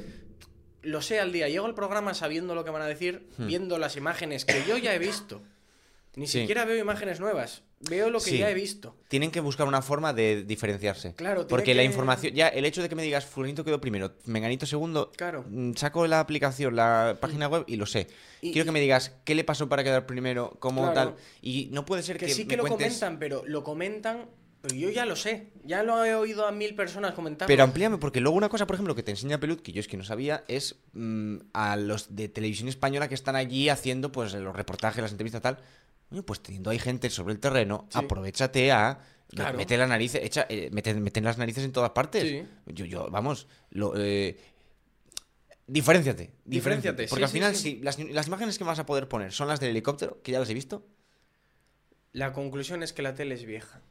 Lo 0.82 1.02
sé 1.02 1.20
al 1.20 1.32
día, 1.32 1.48
llego 1.50 1.66
al 1.66 1.74
programa 1.74 2.14
sabiendo 2.14 2.54
lo 2.54 2.64
que 2.66 2.70
van 2.72 2.82
a 2.82 2.88
decir, 2.88 3.28
Hmm. 3.38 3.48
viendo 3.48 3.78
las 3.80 3.96
imágenes 3.96 4.44
que 4.46 4.64
yo 4.68 4.78
ya 4.78 4.94
he 4.94 5.00
visto. 5.00 5.42
Ni 6.16 6.28
Sí. 6.28 6.42
siquiera 6.42 6.64
veo 6.66 6.78
imágenes 6.78 7.20
nuevas, 7.20 7.64
veo 7.90 8.10
lo 8.10 8.20
que 8.20 8.30
Sí. 8.32 8.38
ya 8.38 8.50
he 8.50 8.54
visto. 8.54 8.96
Tienen 9.10 9.32
que 9.32 9.40
buscar 9.42 9.68
una 9.68 9.82
forma 9.82 10.14
de 10.14 10.44
diferenciarse. 10.44 11.14
Claro, 11.16 11.48
Porque 11.48 11.74
la 11.74 11.82
que- 11.82 11.86
información. 11.88 12.34
Ya, 12.36 12.48
el 12.50 12.64
hecho 12.66 12.82
de 12.82 12.88
que 12.90 12.96
me 12.96 13.04
digas 13.04 13.26
Fulanito 13.26 13.66
quedó 13.66 13.82
primero, 13.82 14.14
Menganito 14.26 14.66
segundo. 14.66 15.12
Claro. 15.18 15.44
mm, 15.50 15.74
Saco 15.74 16.06
la 16.08 16.20
aplicación, 16.20 16.76
la 16.76 17.18
página 17.20 17.48
web 17.48 17.64
y 17.68 17.76
lo 17.78 17.86
sé. 17.86 18.08
Y- 18.42 18.52
Quiero 18.54 18.66
que 18.66 18.72
me 18.72 18.80
digas 18.80 19.14
qué 19.26 19.36
le 19.36 19.44
pasó 19.44 19.68
para 19.68 19.84
quedar 19.84 20.06
primero, 20.06 20.56
cómo 20.60 20.84
Claro. 20.92 20.94
tal. 20.94 21.16
Y 21.42 21.68
no 21.72 21.84
puede 21.86 22.04
ser 22.04 22.18
Que 22.18 22.28
que, 22.28 22.34
sí 22.34 22.44
me 22.44 22.50
que 22.50 22.58
lo 22.58 22.64
cuentes- 22.64 22.88
comentan, 23.00 23.20
pero 23.20 23.44
lo 23.46 23.64
comentan, 23.64 24.30
pero 24.68 24.76
yo 24.80 24.90
ya 24.90 25.06
lo 25.06 25.16
sé. 25.16 25.52
Ya 25.64 25.84
lo 25.84 26.04
he 26.06 26.16
oído 26.16 26.48
a 26.48 26.52
mil 26.52 26.76
personas 26.76 27.14
comentar. 27.14 27.48
Pero 27.48 27.64
amplíame, 27.64 27.98
porque 27.98 28.20
luego 28.22 28.38
una 28.38 28.50
cosa, 28.50 28.66
por 28.68 28.76
ejemplo, 28.76 28.96
que 28.96 29.04
te 29.04 29.12
enseña 29.12 29.40
Pelut, 29.40 29.62
que 29.62 29.72
yo 29.72 29.80
es 29.80 29.88
que 29.88 29.98
no 29.98 30.04
sabía, 30.04 30.44
es 30.48 30.76
mm, 30.94 31.38
a 31.54 31.76
los 31.76 32.16
de 32.16 32.30
televisión 32.30 32.68
española 32.70 33.08
que 33.08 33.16
están 33.16 33.36
allí 33.36 33.70
haciendo 33.70 34.12
pues 34.12 34.34
los 34.34 34.56
reportajes, 34.56 35.02
las 35.02 35.12
entrevistas 35.12 35.42
tal. 35.42 35.60
Oye, 36.12 36.24
pues 36.24 36.40
teniendo 36.42 36.70
ahí 36.70 36.80
gente 36.80 37.10
sobre 37.10 37.34
el 37.34 37.40
terreno, 37.40 37.88
Sí. 37.92 37.98
aprovechate 38.00 38.72
a 38.72 39.00
Claro. 39.28 39.58
mete 39.58 39.76
las 39.76 39.90
narices, 39.90 40.22
echa, 40.24 40.46
eh, 40.50 40.70
mete, 40.72 41.20
las 41.22 41.38
narices 41.40 41.64
en 41.66 41.72
todas 41.72 41.90
partes. 41.92 42.24
Sí. 42.24 42.44
Yo, 42.68 42.86
yo, 42.86 43.08
vamos, 43.10 43.48
lo, 43.72 43.94
eh, 43.98 44.38
diferenciate, 45.68 46.32
diferenciate. 46.46 47.08
Porque 47.08 47.22
sí, 47.22 47.24
al 47.26 47.30
final, 47.32 47.56
sí. 47.56 47.62
si 47.62 47.80
las, 47.82 47.98
las 48.00 48.28
imágenes 48.28 48.58
que 48.58 48.64
vas 48.64 48.78
a 48.80 48.86
poder 48.86 49.08
poner 49.08 49.32
son 49.32 49.48
las 49.48 49.60
del 49.60 49.72
helicóptero, 49.72 50.22
que 50.22 50.32
ya 50.32 50.40
las 50.40 50.50
he 50.50 50.54
visto. 50.54 50.86
La 52.12 52.34
conclusión 52.34 52.84
es 52.84 52.94
que 52.94 53.02
la 53.02 53.16
tele 53.16 53.36
es 53.36 53.46
vieja. 53.46 53.82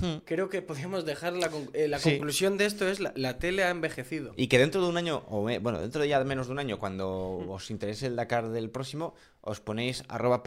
Hmm. 0.00 0.18
Creo 0.24 0.48
que 0.48 0.62
podríamos 0.62 1.04
dejar 1.04 1.32
la, 1.34 1.48
con- 1.48 1.68
eh, 1.72 1.88
la 1.88 1.98
Sí. 1.98 2.10
conclusión 2.10 2.56
de 2.58 2.66
esto 2.66 2.86
es 2.88 3.00
la, 3.00 3.12
la 3.16 3.38
tele 3.38 3.64
ha 3.64 3.70
envejecido. 3.70 4.32
Y 4.36 4.46
que 4.48 4.58
dentro 4.58 4.80
de 4.82 4.88
un 4.88 4.96
año, 4.96 5.24
o 5.28 5.44
me- 5.44 5.58
bueno, 5.58 5.80
dentro 5.80 6.00
de 6.02 6.08
ya 6.08 6.22
menos 6.24 6.46
de 6.46 6.52
un 6.52 6.58
año, 6.58 6.78
cuando 6.78 7.42
Hmm. 7.44 7.50
os 7.50 7.70
interese 7.70 8.06
el 8.06 8.16
Dakar 8.16 8.48
del 8.50 8.70
próximo, 8.70 9.14
os 9.40 9.60
ponéis 9.60 10.04
arroba 10.08 10.42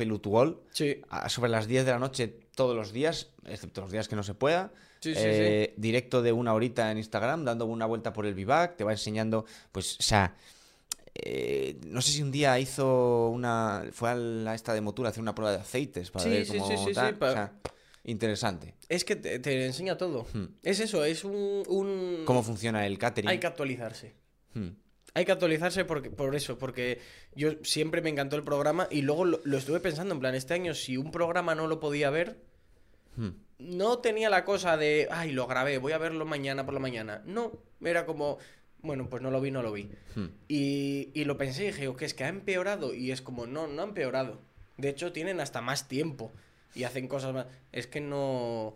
Sí, 0.72 1.02
a- 1.10 1.30
sobre 1.30 1.50
las 1.50 1.68
10 1.68 1.86
de 1.86 1.92
la 1.92 2.00
noche 2.00 2.28
todos 2.56 2.76
los 2.76 2.92
días, 2.92 3.30
excepto 3.46 3.82
los 3.82 3.92
días 3.92 4.08
que 4.08 4.16
no 4.16 4.24
se 4.24 4.34
pueda. 4.34 4.72
sí, 5.00 5.16
sí. 5.16 5.20
Eh, 5.24 5.74
Directo 5.78 6.22
de 6.22 6.32
una 6.32 6.54
horita 6.54 6.92
en 6.92 6.98
Instagram, 7.00 7.44
dando 7.44 7.66
una 7.66 7.88
vuelta 7.88 8.14
por 8.14 8.26
el 8.28 8.36
vivac, 8.36 8.78
te 8.78 8.84
va 8.84 8.92
enseñando, 8.92 9.46
pues, 9.72 9.98
o 10.00 10.04
sea, 10.04 10.36
eh, 11.16 11.80
no 11.88 12.02
sé 12.02 12.12
si 12.12 12.22
un 12.22 12.32
día 12.32 12.58
hizo 12.60 13.30
una, 13.30 13.84
fue 13.92 14.10
a 14.12 14.16
la 14.16 14.56
esta 14.56 14.74
de 14.74 14.82
Motul 14.82 15.06
a 15.06 15.10
hacer 15.10 15.22
una 15.22 15.36
prueba 15.36 15.52
de 15.54 15.60
aceites 15.60 16.10
para 16.12 16.26
ver 16.26 16.48
cómo 16.48 16.68
tal, 16.94 17.18
o 17.20 17.34
sea, 17.34 17.52
interesante. 18.04 18.76
Es 18.90 19.06
que 19.06 19.16
te, 19.16 19.40
te 19.40 19.66
enseña 19.66 19.98
todo. 19.98 20.26
Hmm. 20.34 20.46
Es 20.64 20.80
eso, 20.80 21.04
es 21.06 21.24
un... 21.24 21.64
un- 21.68 22.24
Cómo 22.26 22.44
funciona 22.44 22.86
el 22.86 22.98
catering. 22.98 23.30
Hay 23.30 23.40
que 23.40 23.48
actualizarse. 23.48 24.14
Hmm. 24.54 24.70
Hay 25.14 25.26
que 25.26 25.32
actualizarse 25.34 25.84
porque, 25.86 26.10
por 26.10 26.36
eso, 26.36 26.58
porque 26.58 27.00
yo 27.36 27.52
siempre 27.64 28.02
me 28.02 28.10
encantó 28.10 28.38
el 28.38 28.44
programa 28.44 28.88
y 28.90 29.02
luego 29.02 29.26
lo, 29.26 29.42
lo 29.44 29.58
estuve 29.58 29.80
pensando, 29.82 30.14
en 30.14 30.22
plan, 30.22 30.36
este 30.36 30.54
año 30.54 30.74
si 30.74 30.96
un 30.98 31.12
programa 31.12 31.54
no 31.56 31.68
lo 31.68 31.80
podía 31.80 32.10
ver, 32.10 32.38
Hmm. 33.18 33.32
no 33.60 34.00
tenía 34.00 34.30
la 34.30 34.46
cosa 34.46 34.78
de, 34.78 35.10
ay, 35.12 35.34
lo 35.34 35.46
grabé, 35.46 35.80
voy 35.80 35.92
a 35.92 35.98
verlo 35.98 36.26
mañana 36.26 36.64
por 36.64 36.74
la 36.74 36.80
mañana. 36.80 37.22
No, 37.26 37.52
era 37.82 38.06
como, 38.06 38.38
bueno, 38.82 39.10
pues 39.10 39.22
no 39.22 39.32
lo 39.32 39.42
vi, 39.42 39.52
no 39.52 39.62
lo 39.62 39.74
vi. 39.74 39.90
Hmm. 40.16 40.28
Y, 40.48 41.10
y 41.14 41.26
lo 41.26 41.38
pensé 41.38 41.64
y 41.64 41.68
dije, 41.68 41.90
"O 41.90 41.98
que 41.98 42.06
es 42.06 42.14
que 42.14 42.24
ha 42.24 42.30
empeorado. 42.30 42.94
Y 42.94 43.12
es 43.12 43.22
como, 43.22 43.48
no, 43.48 43.68
no 43.68 43.82
ha 43.82 43.86
empeorado. 43.86 44.40
De 44.78 44.88
hecho, 44.88 45.12
tienen 45.12 45.42
hasta 45.42 45.60
más 45.60 45.90
tiempo 45.90 46.32
y 46.76 46.84
hacen 46.84 47.08
cosas 47.08 47.34
más. 47.34 47.48
Es 47.72 47.88
que 47.88 48.02
no. 48.02 48.76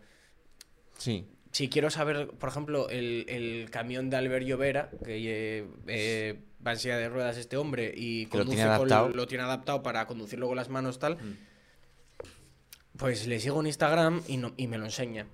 Sí. 0.97 1.27
Si 1.51 1.69
quiero 1.69 1.89
saber, 1.89 2.27
por 2.29 2.49
ejemplo, 2.49 2.89
el, 2.89 3.25
el 3.29 3.69
camión 3.71 4.09
de 4.09 4.17
Albert 4.17 4.45
Llovera, 4.45 4.89
que 5.05 5.59
eh, 5.59 5.67
eh, 5.87 6.39
va 6.65 6.73
en 6.73 6.79
silla 6.79 6.97
de 6.97 7.07
ruedas 7.07 7.37
este 7.37 7.55
hombre 7.57 7.93
y 7.95 8.25
Que 8.25 8.37
lo 8.39 8.43
conduce 8.43 8.57
tiene 8.63 8.77
con- 8.77 9.15
lo 9.15 9.27
tiene 9.27 9.43
adaptado 9.45 9.81
para 9.81 10.05
conducir 10.05 10.37
luego 10.39 10.53
las 10.55 10.67
manos 10.69 10.99
tal, 10.99 11.15
Mm. 11.15 11.37
pues 12.97 13.27
le 13.27 13.39
sigo 13.39 13.59
en 13.61 13.67
Instagram 13.67 14.21
y, 14.27 14.37
no, 14.37 14.53
y 14.57 14.67
me 14.67 14.77
lo 14.77 14.85
enseña. 14.85 15.27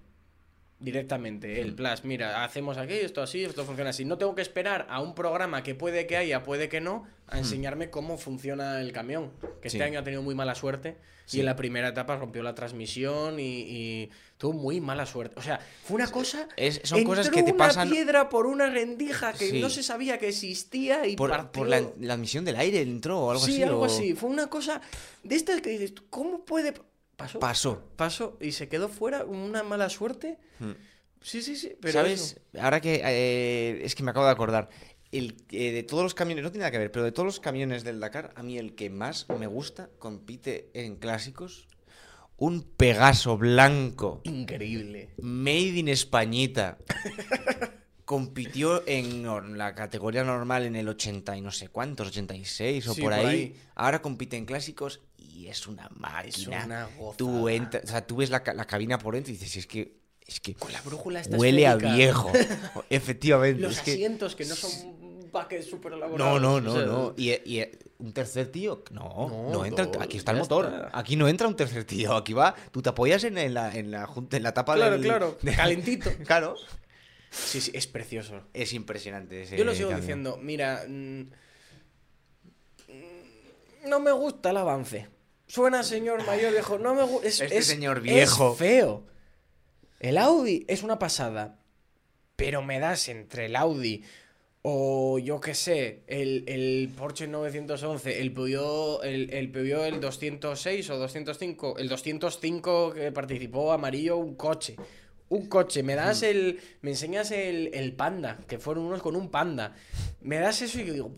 Directamente, 0.81 1.61
el 1.61 1.73
Mm. 1.73 1.75
plus, 1.75 2.03
mira, 2.05 2.43
hacemos 2.43 2.77
aquí, 2.77 2.93
esto 2.93 3.21
así, 3.21 3.43
esto 3.43 3.63
funciona 3.65 3.91
así. 3.91 4.03
No 4.03 4.17
tengo 4.17 4.33
que 4.33 4.41
esperar 4.41 4.87
a 4.89 4.99
un 4.99 5.13
programa 5.13 5.61
que 5.61 5.75
puede 5.75 6.07
que 6.07 6.17
haya, 6.17 6.41
puede 6.41 6.69
que 6.69 6.81
no, 6.81 7.05
a 7.27 7.37
enseñarme 7.37 7.91
cómo 7.91 8.17
funciona 8.17 8.81
el 8.81 8.91
camión. 8.91 9.29
Que 9.61 9.67
este 9.67 9.77
Mm. 9.77 9.81
Sí. 9.81 9.81
año 9.83 9.99
ha 9.99 10.03
tenido 10.03 10.23
muy 10.23 10.33
mala 10.33 10.55
suerte 10.55 10.97
Sí. 11.27 11.37
y 11.37 11.39
en 11.41 11.45
la 11.45 11.55
primera 11.55 11.89
etapa 11.89 12.15
rompió 12.17 12.41
la 12.41 12.55
transmisión 12.55 13.39
y, 13.39 13.43
y 13.43 14.09
tuvo 14.39 14.53
muy 14.53 14.81
mala 14.81 15.05
suerte. 15.05 15.37
O 15.39 15.43
sea, 15.43 15.59
fue 15.83 15.95
una 15.95 16.07
cosa... 16.07 16.47
Es- 16.57 16.81
son 16.83 17.03
cosas 17.03 17.27
entró 17.27 17.37
que 17.39 17.43
te 17.43 17.51
una 17.55 17.63
pasan 17.67 17.87
piedra 17.89 18.27
por 18.27 18.47
una 18.47 18.67
rendija 18.67 19.33
que 19.33 19.51
Sí. 19.51 19.61
no 19.61 19.69
se 19.69 19.83
sabía 19.83 20.17
que 20.17 20.29
existía 20.29 21.05
y 21.05 21.15
por, 21.15 21.29
partió... 21.29 21.61
por 21.61 21.69
la, 21.69 21.83
la 21.99 22.15
admisión 22.15 22.43
del 22.43 22.55
aire 22.55 22.81
entró 22.81 23.19
o 23.19 23.31
algo 23.31 23.45
sí, 23.45 23.51
así. 23.53 23.63
algo 23.63 23.81
o- 23.81 23.85
así. 23.85 24.13
Fue 24.15 24.31
una 24.31 24.47
cosa 24.47 24.81
de 25.23 25.35
estas 25.35 25.61
que 25.61 25.69
dices, 25.69 25.93
¿cómo 26.09 26.43
puede...? 26.43 26.73
Pasó. 27.21 27.39
Pasó. 27.39 27.83
Pasó 27.95 28.37
y 28.41 28.51
se 28.51 28.67
quedó 28.69 28.89
fuera 28.89 29.23
con 29.25 29.35
una 29.37 29.63
mala 29.63 29.89
suerte. 29.89 30.37
Hmm. 30.59 30.71
Sí, 31.21 31.41
sí, 31.41 31.55
sí. 31.55 31.73
Pero 31.79 31.93
¿Sabes? 31.93 32.21
eso. 32.53 32.59
Ahora 32.61 32.81
que 32.81 33.01
eh, 33.03 33.81
es 33.83 33.93
que 33.95 34.03
me 34.03 34.11
acabo 34.11 34.25
de 34.25 34.31
acordar. 34.31 34.69
El, 35.11 35.35
eh, 35.51 35.71
de 35.71 35.83
todos 35.83 36.03
los 36.03 36.13
camiones, 36.13 36.43
no 36.43 36.51
tiene 36.51 36.61
nada 36.61 36.71
que 36.71 36.77
ver, 36.77 36.91
pero 36.91 37.03
de 37.03 37.11
todos 37.11 37.25
los 37.25 37.39
camiones 37.41 37.83
del 37.83 37.99
Dakar, 37.99 38.31
a 38.35 38.43
mí 38.43 38.57
el 38.57 38.75
que 38.75 38.89
más 38.89 39.27
me 39.37 39.45
gusta 39.45 39.89
compite 39.99 40.69
en 40.73 40.95
clásicos. 40.95 41.67
un 42.37 42.63
Pegaso 42.63 43.37
blanco, 43.37 44.21
Increíble. 44.23 45.09
made 45.19 45.77
in 45.77 45.89
Españita. 45.89 46.77
Compitió 48.05 48.85
en 48.87 49.57
la 49.57 49.73
categoría 49.73 50.23
normal 50.25 50.63
en 50.65 50.75
el 50.75 50.89
80 50.89 51.37
y 51.37 51.41
no 51.41 51.51
sé 51.51 51.69
cuántos, 51.69 52.07
86 52.09 52.87
o 52.89 52.93
Sí, 52.93 53.01
por, 53.01 53.11
por 53.11 53.19
ahí. 53.19 53.55
Ahora 53.75 54.01
compite 54.01 54.35
en 54.35 54.45
clásicos 54.45 55.01
y 55.33 55.47
es 55.47 55.67
una 55.67 55.89
máquina. 55.95 56.65
una 56.65 56.89
tú, 57.17 57.27
gozada. 57.29 57.53
entras, 57.53 57.83
o 57.83 57.87
sea, 57.87 58.05
tú 58.07 58.15
ves 58.17 58.29
la, 58.29 58.43
la 58.55 58.65
cabina 58.65 58.97
por 58.97 59.13
dentro 59.15 59.31
y 59.33 59.37
dices, 59.37 59.55
es 59.57 59.67
que, 59.67 59.97
es 60.25 60.39
que 60.39 60.53
Con 60.55 60.71
la 60.73 60.81
brújula 60.81 61.21
huele 61.31 61.67
a 61.67 61.75
viejo. 61.75 62.31
Efectivamente. 62.89 63.61
Los 63.61 63.73
es 63.73 63.79
asientos 63.79 64.35
que 64.35 64.45
no 64.45 64.55
son 64.55 65.29
paquetes 65.31 65.69
súper 65.69 65.91
No, 65.93 65.97
elaborados. 65.97 66.41
no, 66.41 66.53
o 66.55 66.61
no, 66.61 66.73
sea, 66.73 66.85
no. 66.85 67.13
Y, 67.17 67.31
y 67.31 67.65
un 67.99 68.11
tercer 68.13 68.47
tío, 68.51 68.83
no, 68.91 69.27
no, 69.29 69.49
No, 69.51 69.65
entra. 69.65 69.85
dos, 69.85 69.97
aquí 70.01 70.17
está 70.17 70.31
el 70.31 70.39
motor. 70.39 70.65
está. 70.65 70.89
Aquí 70.97 71.15
no 71.15 71.27
entra 71.27 71.47
un 71.47 71.55
tercer 71.55 71.83
tío. 71.85 72.15
Aquí 72.15 72.33
va, 72.33 72.53
tú 72.71 72.81
te 72.81 72.89
apoyas 72.89 73.23
en, 73.23 73.37
en 73.37 73.53
la, 73.53 73.73
en, 73.75 73.91
la, 73.91 74.09
en 74.31 74.43
la 74.43 74.53
tapa 74.53 74.75
Claro, 74.75 74.91
del- 74.93 75.01
claro. 75.03 75.37
de- 75.41 75.55
Calentito. 75.55 76.09
Claro. 76.25 76.55
Sí, 77.29 77.61
sí, 77.61 77.71
es 77.73 77.87
precioso. 77.87 78.41
Es 78.53 78.73
impresionante 78.73 79.43
ese 79.43 79.57
Yo 79.57 79.63
lo 79.63 79.73
sigo 79.73 79.87
cambio. 79.89 80.01
diciendo, 80.01 80.37
mira, 80.41 80.83
mm, 80.85 81.21
mm, 82.89 83.89
no 83.89 83.99
me 84.01 84.11
gusta 84.11 84.49
el 84.49 84.57
avance. 84.57 85.07
Suena 85.51 85.83
señor 85.83 86.25
mayor 86.25 86.53
viejo, 86.53 86.77
no 86.79 86.93
me 86.95 87.03
gusta. 87.03 87.27
Es, 87.27 87.41
Este 87.41 87.57
es- 87.57 87.67
señor 87.67 87.97
es 87.97 88.03
viejo. 88.03 88.55
feo. 88.55 89.03
El 89.99 90.17
Audi 90.17 90.63
es 90.69 90.81
una 90.81 90.97
pasada, 90.97 91.59
pero 92.37 92.61
me 92.61 92.79
das 92.79 93.09
entre 93.09 93.47
el 93.47 93.57
Audi 93.57 94.01
o 94.61 95.19
yo 95.19 95.41
qué 95.41 95.53
sé, 95.53 96.03
el, 96.07 96.45
el 96.47 96.89
Porsche 96.97 97.27
911, 97.27 98.21
el 98.21 98.31
Peugeot, 98.31 99.03
el, 99.03 99.29
el 99.33 99.51
Peugeot 99.51 99.85
el 99.87 99.99
206 99.99 100.89
o 100.89 100.97
205, 100.97 101.77
el 101.79 101.89
205 101.89 102.93
que 102.93 103.11
participó 103.11 103.73
amarillo, 103.73 104.17
un 104.17 104.35
coche. 104.35 104.77
Un 105.27 105.47
coche, 105.47 105.83
me 105.83 105.95
das 105.95 106.23
el. 106.23 106.61
Me 106.81 106.91
enseñas 106.91 107.31
el, 107.31 107.71
el 107.73 107.93
panda, 107.93 108.37
que 108.47 108.57
fueron 108.57 108.85
unos 108.85 109.01
con 109.01 109.15
un 109.17 109.29
panda. 109.29 109.75
Me 110.21 110.37
das 110.39 110.61
eso 110.61 110.79
y 110.79 110.85
yo 110.85 110.93
digo, 110.93 111.11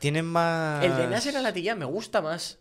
Tienen 0.00 0.24
más. 0.26 0.84
el 0.84 0.96
de 0.96 1.06
Nasser 1.06 1.36
a 1.36 1.42
la 1.42 1.52
tía 1.52 1.74
me 1.76 1.84
gusta 1.84 2.20
más. 2.22 2.58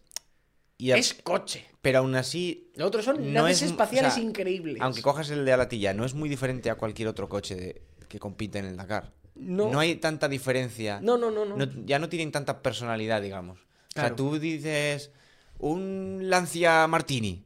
Y 0.80 0.92
Es 0.92 1.14
coche. 1.14 1.66
Pero 1.84 2.00
aún 2.00 2.16
así, 2.16 2.72
Los 2.76 2.88
otros 2.88 3.06
son 3.06 3.18
No 3.34 3.42
naves 3.44 3.62
es- 3.62 3.70
espaciales 3.70 4.14
o 4.14 4.16
sea, 4.16 4.24
increíbles. 4.24 4.78
aunque 4.82 5.02
cojas 5.04 5.30
el 5.30 5.46
de 5.46 5.54
Alatilla, 5.54 5.94
no 5.94 6.04
es 6.06 6.14
muy 6.16 6.28
diferente 6.30 6.70
a 6.72 6.76
cualquier 6.76 7.08
otro 7.10 7.30
coche 7.30 7.56
de- 7.56 7.82
que 8.08 8.18
compite 8.18 8.58
en 8.60 8.66
el 8.66 8.78
Dakar. 8.78 9.14
No. 9.36 9.78
hay 9.80 9.96
tanta 9.98 10.28
diferencia. 10.28 11.00
No, 11.02 11.18
no, 11.18 11.30
no, 11.32 11.46
no. 11.46 11.56
No- 11.56 11.86
ya 11.86 12.00
no 12.00 12.10
tienen 12.10 12.32
tanta 12.32 12.62
personalidad, 12.62 13.22
digamos. 13.22 13.60
O 13.96 14.00
sea, 14.00 14.16
tú 14.16 14.40
dices 14.40 15.12
un 15.60 16.20
Lancia 16.24 16.88
Martini 16.88 17.44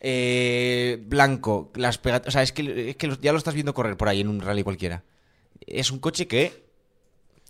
eh, 0.00 1.00
blanco, 1.06 1.70
las 1.76 2.00
pega- 2.02 2.22
o 2.26 2.30
sea, 2.32 2.42
es 2.42 2.50
que, 2.52 2.90
es 2.90 2.96
que 2.96 3.06
lo- 3.06 3.20
ya 3.20 3.30
lo 3.32 3.38
estás 3.38 3.54
viendo 3.54 3.72
correr 3.74 3.96
por 3.96 4.08
ahí 4.08 4.20
en 4.20 4.28
un 4.28 4.40
rally 4.40 4.64
cualquiera. 4.64 5.04
Es 5.66 5.90
un 5.92 6.00
coche 6.00 6.26
que 6.26 6.64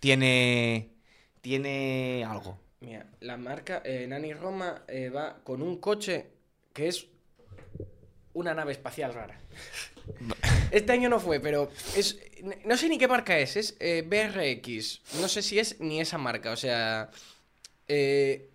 tiene 0.00 0.90
tiene 1.40 2.24
algo. 2.28 2.58
Mira, 2.82 3.06
la 3.20 3.36
marca 3.36 3.80
eh, 3.84 4.06
Nani 4.08 4.34
Roma 4.34 4.82
eh, 4.88 5.08
va 5.08 5.38
con 5.44 5.62
un 5.62 5.78
coche 5.78 6.26
que 6.72 6.88
es 6.88 7.06
una 8.34 8.54
nave 8.54 8.72
espacial 8.72 9.14
rara. 9.14 9.38
Este 10.72 10.90
año 10.90 11.10
no 11.10 11.20
fue, 11.20 11.38
pero 11.38 11.70
es. 11.94 12.18
No 12.64 12.78
sé 12.78 12.88
ni 12.88 12.96
qué 12.96 13.06
marca 13.06 13.38
es, 13.38 13.56
es 13.56 13.76
eh, 13.78 14.02
BRX. 14.06 15.02
No 15.20 15.28
sé 15.28 15.42
si 15.42 15.58
es 15.58 15.78
ni 15.80 16.00
esa 16.00 16.16
marca, 16.16 16.50
o 16.50 16.56
sea. 16.56 17.10
eh, 17.88 18.48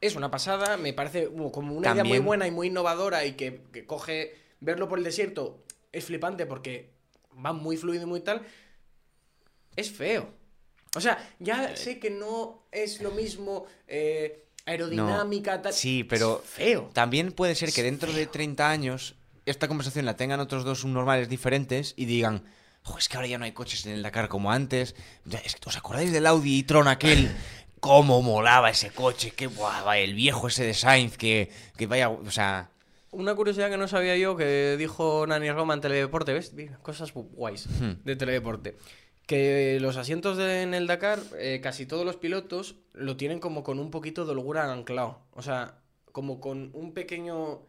es 0.00 0.16
una 0.16 0.30
pasada, 0.30 0.76
me 0.76 0.92
parece 0.94 1.26
uh, 1.26 1.50
como 1.50 1.74
una 1.74 1.92
idea 1.92 2.04
muy 2.04 2.20
buena 2.20 2.46
y 2.46 2.50
muy 2.52 2.68
innovadora 2.68 3.26
y 3.26 3.32
que, 3.32 3.60
que 3.72 3.84
coge. 3.84 4.34
Verlo 4.60 4.88
por 4.88 4.98
el 4.98 5.04
desierto 5.04 5.62
es 5.92 6.06
flipante 6.06 6.46
porque 6.46 6.90
va 7.44 7.52
muy 7.52 7.76
fluido 7.76 8.04
y 8.04 8.06
muy 8.06 8.20
tal. 8.20 8.42
Es 9.76 9.90
feo. 9.90 10.37
O 10.94 11.00
sea, 11.00 11.18
ya 11.38 11.76
sé 11.76 11.98
que 11.98 12.10
no 12.10 12.62
es 12.72 13.00
lo 13.02 13.10
mismo 13.10 13.66
eh, 13.86 14.44
aerodinámica, 14.66 15.60
tal. 15.62 15.72
Sí, 15.72 16.04
pero 16.04 16.42
Es 16.44 16.50
feo. 16.50 16.90
También 16.92 17.32
puede 17.32 17.54
ser 17.54 17.72
que 17.72 17.82
dentro 17.82 18.12
de 18.12 18.26
30 18.26 18.68
años 18.70 19.14
esta 19.46 19.68
conversación 19.68 20.04
la 20.06 20.16
tengan 20.16 20.40
otros 20.40 20.64
dos 20.64 20.80
subnormales 20.80 21.28
diferentes 21.28 21.94
y 21.96 22.04
digan, 22.04 22.44
"Jo, 22.82 22.98
es 22.98 23.08
que 23.08 23.16
ahora 23.16 23.28
ya 23.28 23.38
no 23.38 23.44
hay 23.44 23.52
coches 23.52 23.86
en 23.86 23.92
el 23.92 24.02
Dakar 24.02 24.28
como 24.28 24.50
antes. 24.52 24.94
¿Os 25.64 25.76
acordáis 25.76 26.12
del 26.12 26.26
Audi 26.26 26.60
e-tron 26.60 26.88
aquel? 26.88 27.30
¿Cómo 27.80 28.20
molaba 28.22 28.70
ese 28.70 28.90
coche? 28.90 29.30
Qué 29.36 29.46
guava, 29.46 29.98
el 29.98 30.14
viejo 30.14 30.48
ese 30.48 30.64
de 30.64 30.74
Sainz, 30.74 31.16
que, 31.16 31.50
que 31.76 31.86
vaya, 31.86 32.08
o 32.10 32.30
sea... 32.30 32.70
Una 33.10 33.34
curiosidad 33.34 33.70
que 33.70 33.78
no 33.78 33.88
sabía 33.88 34.16
yo 34.16 34.36
que 34.36 34.76
dijo 34.76 35.24
Nani 35.26 35.50
Roma 35.52 35.72
en 35.74 35.80
Teledeporte, 35.80 36.32
¿ves? 36.34 36.52
Cosas 36.82 37.12
guays 37.14 37.66
Hmm. 37.80 38.02
de 38.04 38.16
Teledeporte. 38.16 38.76
Que 39.28 39.76
los 39.78 39.98
asientos 39.98 40.38
de- 40.38 40.62
en 40.62 40.72
el 40.72 40.86
Dakar, 40.86 41.18
eh, 41.38 41.60
casi 41.62 41.84
todos 41.84 42.06
los 42.06 42.16
pilotos 42.16 42.76
lo 42.94 43.18
tienen 43.18 43.40
como 43.40 43.62
con 43.62 43.78
un 43.78 43.90
poquito 43.90 44.24
de 44.24 44.32
holgura 44.32 44.72
anclado. 44.72 45.18
O 45.34 45.42
sea, 45.42 45.82
como 46.12 46.40
con 46.40 46.70
un 46.72 46.94
pequeño 46.94 47.60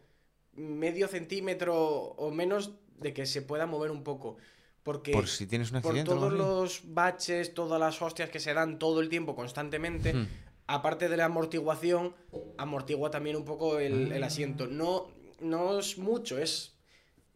medio 0.54 1.06
centímetro 1.06 1.76
o 1.76 2.30
menos 2.30 2.70
de 2.98 3.12
que 3.12 3.26
se 3.26 3.42
pueda 3.42 3.66
mover 3.66 3.90
un 3.90 4.02
poco. 4.04 4.38
Porque 4.82 5.12
Por 5.12 5.28
si 5.28 5.46
tienes 5.46 5.70
un 5.70 5.82
por 5.82 5.90
accidente 5.90 6.12
algo 6.12 6.28
todos 6.28 6.38
los 6.38 6.80
baches, 6.94 7.52
todas 7.52 7.78
las 7.78 8.00
hostias 8.00 8.30
que 8.30 8.40
se 8.40 8.54
dan 8.54 8.78
todo 8.78 9.00
el 9.02 9.10
tiempo 9.10 9.36
constantemente, 9.36 10.14
Hmm. 10.14 10.26
aparte 10.66 11.10
de 11.10 11.18
la 11.18 11.26
amortiguación, 11.26 12.14
amortigua 12.56 13.10
también 13.10 13.36
un 13.36 13.44
poco 13.44 13.78
el, 13.78 14.12
Ah. 14.12 14.16
el 14.16 14.24
asiento. 14.24 14.66
No, 14.66 15.08
no 15.40 15.78
es 15.78 15.98
mucho, 15.98 16.38
es 16.38 16.72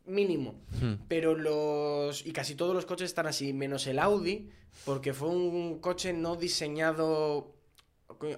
mínimo. 0.06 0.54
Hmm. 0.80 0.94
Pero 1.08 1.34
los. 1.34 2.24
Y 2.26 2.32
casi 2.32 2.54
todos 2.54 2.74
los 2.74 2.86
coches 2.86 3.06
están 3.06 3.26
así, 3.26 3.52
menos 3.52 3.86
el 3.86 3.98
Audi, 3.98 4.50
porque 4.84 5.12
fue 5.12 5.28
un 5.28 5.78
coche 5.80 6.12
no 6.12 6.36
diseñado. 6.36 7.53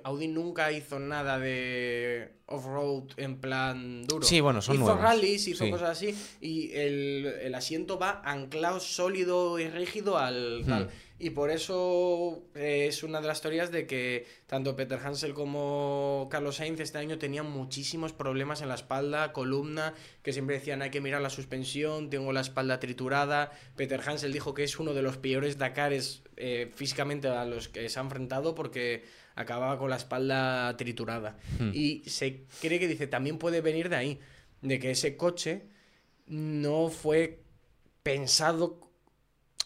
Audi 0.05 0.29
nunca 0.29 0.73
hizo 0.73 0.99
nada 0.99 1.39
de 1.39 2.33
off-road 2.47 3.05
en 3.17 3.41
plan 3.41 4.05
duro. 4.07 4.25
Sí, 4.25 4.41
bueno, 4.41 4.63
son 4.63 4.77
hizo 4.77 4.85
nuevos. 4.85 5.03
rallies, 5.03 5.49
hizo 5.49 5.65
Sí. 5.65 5.71
cosas 5.71 5.91
así, 5.91 6.15
y 6.41 6.73
el, 6.75 7.27
el 7.43 7.55
asiento 7.55 7.99
va 7.99 8.23
anclado 8.25 8.79
sólido 8.81 9.59
y 9.59 9.69
rígido 9.69 10.19
al 10.19 10.63
tal. 10.67 10.85
Hmm. 10.87 10.89
Y 11.19 11.31
por 11.31 11.51
eso 11.51 12.43
eh, 12.55 12.87
es 12.89 13.03
una 13.03 13.23
de 13.23 13.27
las 13.27 13.41
teorías 13.41 13.73
de 13.73 13.87
que 13.87 14.27
tanto 14.47 14.77
Peter 14.77 14.99
Hansel 15.03 15.33
como 15.33 16.29
Carlos 16.31 16.57
Sainz 16.57 16.79
este 16.81 16.99
año 16.99 17.17
tenían 17.19 17.51
muchísimos 17.51 18.13
problemas 18.13 18.61
en 18.61 18.69
la 18.69 18.75
espalda, 18.75 19.33
columna, 19.33 19.95
que 20.23 20.35
siempre 20.35 20.57
decían 20.59 20.83
hay 20.83 20.91
que 20.91 21.01
mirar 21.01 21.23
la 21.23 21.31
suspensión, 21.31 22.11
tengo 22.11 22.35
la 22.35 22.43
espalda 22.43 22.79
triturada. 22.81 23.51
Peter 23.77 24.01
Hansel 24.07 24.31
dijo 24.33 24.53
que 24.53 24.65
es 24.65 24.79
uno 24.79 24.93
de 24.93 25.01
los 25.01 25.17
peores 25.17 25.57
Dakares 25.57 26.23
eh, 26.37 26.71
físicamente 26.75 27.29
a 27.29 27.47
los 27.47 27.69
que 27.71 27.89
se 27.89 27.99
ha 27.99 28.03
enfrentado 28.03 28.55
porque 28.55 29.03
acababa 29.37 29.79
con 29.79 29.89
la 29.91 29.97
espalda 29.97 30.77
triturada. 30.77 31.39
Hmm. 31.61 31.71
Y 31.73 32.03
se 32.07 32.45
cree 32.61 32.81
que 32.81 32.89
dice 32.89 33.07
también 33.07 33.39
puede 33.39 33.61
venir 33.61 33.89
de 33.89 33.97
ahí, 33.97 34.21
de 34.63 34.79
que 34.81 34.91
ese 34.91 35.17
coche 35.17 35.67
no 36.27 36.89
fue 36.89 37.43
pensado 38.03 38.81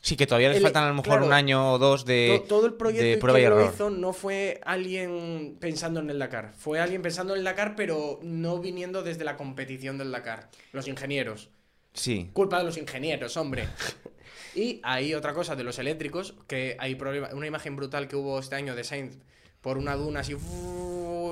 Sí, 0.02 0.16
que 0.16 0.26
todavía 0.26 0.48
les 0.48 0.56
El- 0.58 0.62
faltan 0.62 0.84
a 0.84 0.88
lo 0.88 0.94
mejor 0.94 1.08
claro, 1.08 1.26
un 1.26 1.32
año 1.34 1.74
o 1.74 1.78
dos 1.78 2.06
de, 2.06 2.38
To- 2.40 2.48
todo 2.48 2.66
el 2.66 2.72
proyecto 2.74 3.26
de 3.26 3.42
que 3.42 3.48
lo 3.50 3.66
hizo 3.66 3.90
no 3.90 4.14
fue 4.14 4.58
alguien 4.64 5.58
pensando 5.60 6.00
en 6.00 6.08
el 6.08 6.18
Dakar. 6.18 6.54
Fue 6.56 6.80
alguien 6.80 7.02
pensando 7.02 7.34
en 7.34 7.40
el 7.40 7.44
Dakar, 7.44 7.76
pero 7.76 8.18
no 8.22 8.58
viniendo 8.60 9.02
desde 9.02 9.24
la 9.24 9.36
competición 9.36 9.98
del 9.98 10.10
Dakar. 10.10 10.48
Los 10.72 10.88
ingenieros. 10.88 11.50
Sí. 11.92 12.30
Culpa 12.32 12.58
de 12.58 12.64
los 12.64 12.78
ingenieros, 12.78 13.36
hombre. 13.36 13.68
y 14.54 14.80
hay 14.84 15.12
otra 15.12 15.34
cosa 15.34 15.54
de 15.54 15.64
los 15.64 15.78
eléctricos, 15.78 16.34
que 16.46 16.76
hay 16.78 16.94
problema, 16.94 17.28
una 17.34 17.46
imagen 17.46 17.76
brutal 17.76 18.08
que 18.08 18.16
hubo 18.16 18.38
este 18.38 18.54
año 18.56 18.74
de 18.74 18.84
Sainz 18.84 19.18
por 19.60 19.78
una 19.78 19.96
duna 19.96 20.20
así 20.20 20.36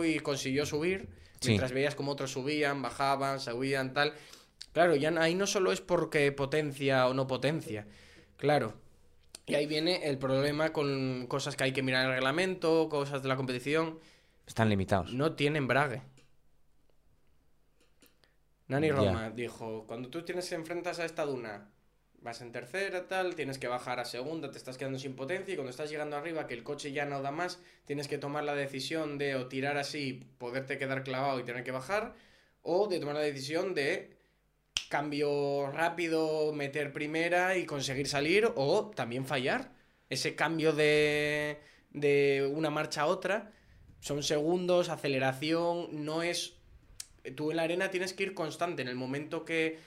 y 0.04 0.18
consiguió 0.20 0.66
subir, 0.66 1.08
Sí. 1.40 1.48
mientras 1.50 1.72
veías 1.72 1.94
como 1.94 2.12
otros 2.12 2.32
subían, 2.32 2.82
bajaban, 2.82 3.40
subían, 3.40 3.92
tal. 3.94 4.12
Claro, 4.72 4.96
ya 4.96 5.10
ahí 5.20 5.34
no 5.34 5.46
solo 5.46 5.72
es 5.72 5.80
porque 5.80 6.30
potencia 6.32 7.06
o 7.06 7.14
no 7.14 7.26
potencia, 7.26 7.86
claro. 8.36 8.74
Y 9.46 9.54
ahí 9.54 9.66
viene 9.66 10.08
el 10.08 10.18
problema 10.18 10.72
con 10.72 11.26
cosas 11.26 11.56
que 11.56 11.64
hay 11.64 11.72
que 11.72 11.82
mirar 11.82 12.02
en 12.04 12.08
el 12.10 12.14
reglamento, 12.16 12.88
cosas 12.88 13.22
de 13.22 13.28
la 13.28 13.36
competición. 13.36 13.98
Están 14.46 14.68
limitados. 14.68 15.14
No 15.14 15.34
tiene 15.34 15.58
embrague. 15.58 16.02
Nani. 18.66 18.90
Roma 18.90 19.30
dijo, 19.30 19.84
cuando 19.86 20.10
tú 20.10 20.22
tienes 20.24 20.52
enfrentas 20.52 20.98
a 20.98 21.04
esta 21.06 21.24
duna, 21.24 21.70
vas 22.20 22.40
en 22.40 22.52
tercera, 22.52 23.06
tal, 23.06 23.34
tienes 23.34 23.58
que 23.58 23.68
bajar 23.68 24.00
a 24.00 24.04
segunda, 24.04 24.50
te 24.50 24.58
estás 24.58 24.76
quedando 24.76 24.98
sin 24.98 25.14
potencia 25.14 25.52
y 25.52 25.56
cuando 25.56 25.70
estás 25.70 25.90
llegando 25.90 26.16
arriba, 26.16 26.46
que 26.46 26.54
el 26.54 26.64
coche 26.64 26.92
ya 26.92 27.04
no 27.04 27.22
da 27.22 27.30
más, 27.30 27.60
tienes 27.84 28.08
que 28.08 28.18
tomar 28.18 28.44
la 28.44 28.54
decisión 28.54 29.18
de 29.18 29.36
o 29.36 29.46
tirar 29.46 29.76
así, 29.76 30.28
poderte 30.38 30.78
quedar 30.78 31.04
clavado 31.04 31.38
y 31.40 31.44
tener 31.44 31.64
que 31.64 31.70
bajar, 31.70 32.14
o 32.62 32.88
de 32.88 32.98
tomar 32.98 33.14
la 33.14 33.20
decisión 33.20 33.74
de 33.74 34.16
cambio 34.88 35.70
rápido, 35.70 36.52
meter 36.52 36.92
primera 36.92 37.56
y 37.56 37.66
conseguir 37.66 38.08
salir, 38.08 38.50
o 38.56 38.90
también 38.94 39.26
fallar. 39.26 39.72
Ese 40.08 40.34
cambio 40.34 40.72
de, 40.72 41.60
de 41.90 42.50
una 42.52 42.70
marcha 42.70 43.02
a 43.02 43.06
otra 43.06 43.52
son 44.00 44.22
segundos, 44.22 44.88
aceleración, 44.88 46.04
no 46.04 46.22
es 46.22 46.57
tú 47.32 47.50
en 47.50 47.56
la 47.58 47.62
arena 47.64 47.90
tienes 47.90 48.12
que 48.12 48.22
ir 48.24 48.34
constante. 48.34 48.82
En 48.82 48.88
el 48.88 48.94
momento 48.96 49.44
que 49.44 49.78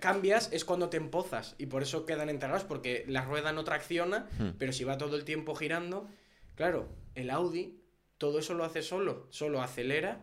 cambias 0.00 0.48
es 0.52 0.64
cuando 0.64 0.88
te 0.88 0.96
empozas. 0.96 1.54
Y 1.58 1.66
por 1.66 1.82
eso 1.82 2.06
quedan 2.06 2.28
enterrados, 2.28 2.64
porque 2.64 3.04
la 3.08 3.24
rueda 3.24 3.52
no 3.52 3.64
tracciona, 3.64 4.28
Hmm. 4.38 4.50
pero 4.58 4.72
si 4.72 4.84
va 4.84 4.98
todo 4.98 5.16
el 5.16 5.24
tiempo 5.24 5.54
girando. 5.54 6.08
Claro, 6.54 6.88
el 7.14 7.30
Audi 7.30 7.76
todo 8.18 8.38
eso 8.38 8.52
lo 8.54 8.64
hace 8.64 8.82
solo. 8.82 9.26
Solo 9.30 9.62
acelera. 9.62 10.20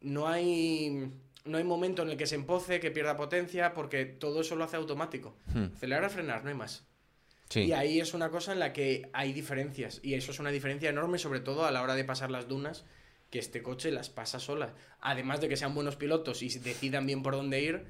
No 0.00 0.28
hay. 0.28 1.10
No 1.46 1.58
hay 1.58 1.64
momento 1.64 2.02
en 2.02 2.10
el 2.10 2.16
que 2.16 2.26
se 2.26 2.34
empoce, 2.36 2.80
que 2.80 2.90
pierda 2.90 3.16
potencia, 3.16 3.74
porque 3.74 4.04
todo 4.06 4.40
eso 4.42 4.56
lo 4.56 4.64
hace 4.64 4.76
automático. 4.76 5.36
Hmm. 5.46 5.66
Acelerar, 5.76 6.10
frenar, 6.10 6.42
no 6.42 6.48
hay 6.50 6.54
más. 6.54 6.86
Sí. 7.50 7.60
Y 7.60 7.72
ahí 7.72 8.00
es 8.00 8.14
una 8.14 8.30
cosa 8.30 8.52
en 8.52 8.58
la 8.58 8.72
que 8.72 9.08
hay 9.12 9.32
diferencias. 9.34 10.00
Y 10.02 10.14
eso 10.14 10.32
es 10.32 10.38
una 10.38 10.50
diferencia 10.50 10.88
enorme, 10.90 11.18
sobre 11.18 11.40
todo 11.40 11.64
a 11.66 11.70
la 11.70 11.82
hora 11.82 11.94
de 11.94 12.04
pasar 12.04 12.30
las 12.30 12.48
dunas, 12.48 12.84
que 13.34 13.40
este 13.40 13.64
coche 13.64 13.90
las 13.90 14.10
pasa 14.10 14.38
solas. 14.38 14.70
Además 15.00 15.40
de 15.40 15.48
que 15.48 15.56
sean 15.56 15.74
buenos 15.74 15.96
pilotos 15.96 16.40
y 16.40 16.48
decidan 16.60 17.04
bien 17.04 17.20
por 17.24 17.34
dónde 17.34 17.60
ir, 17.60 17.84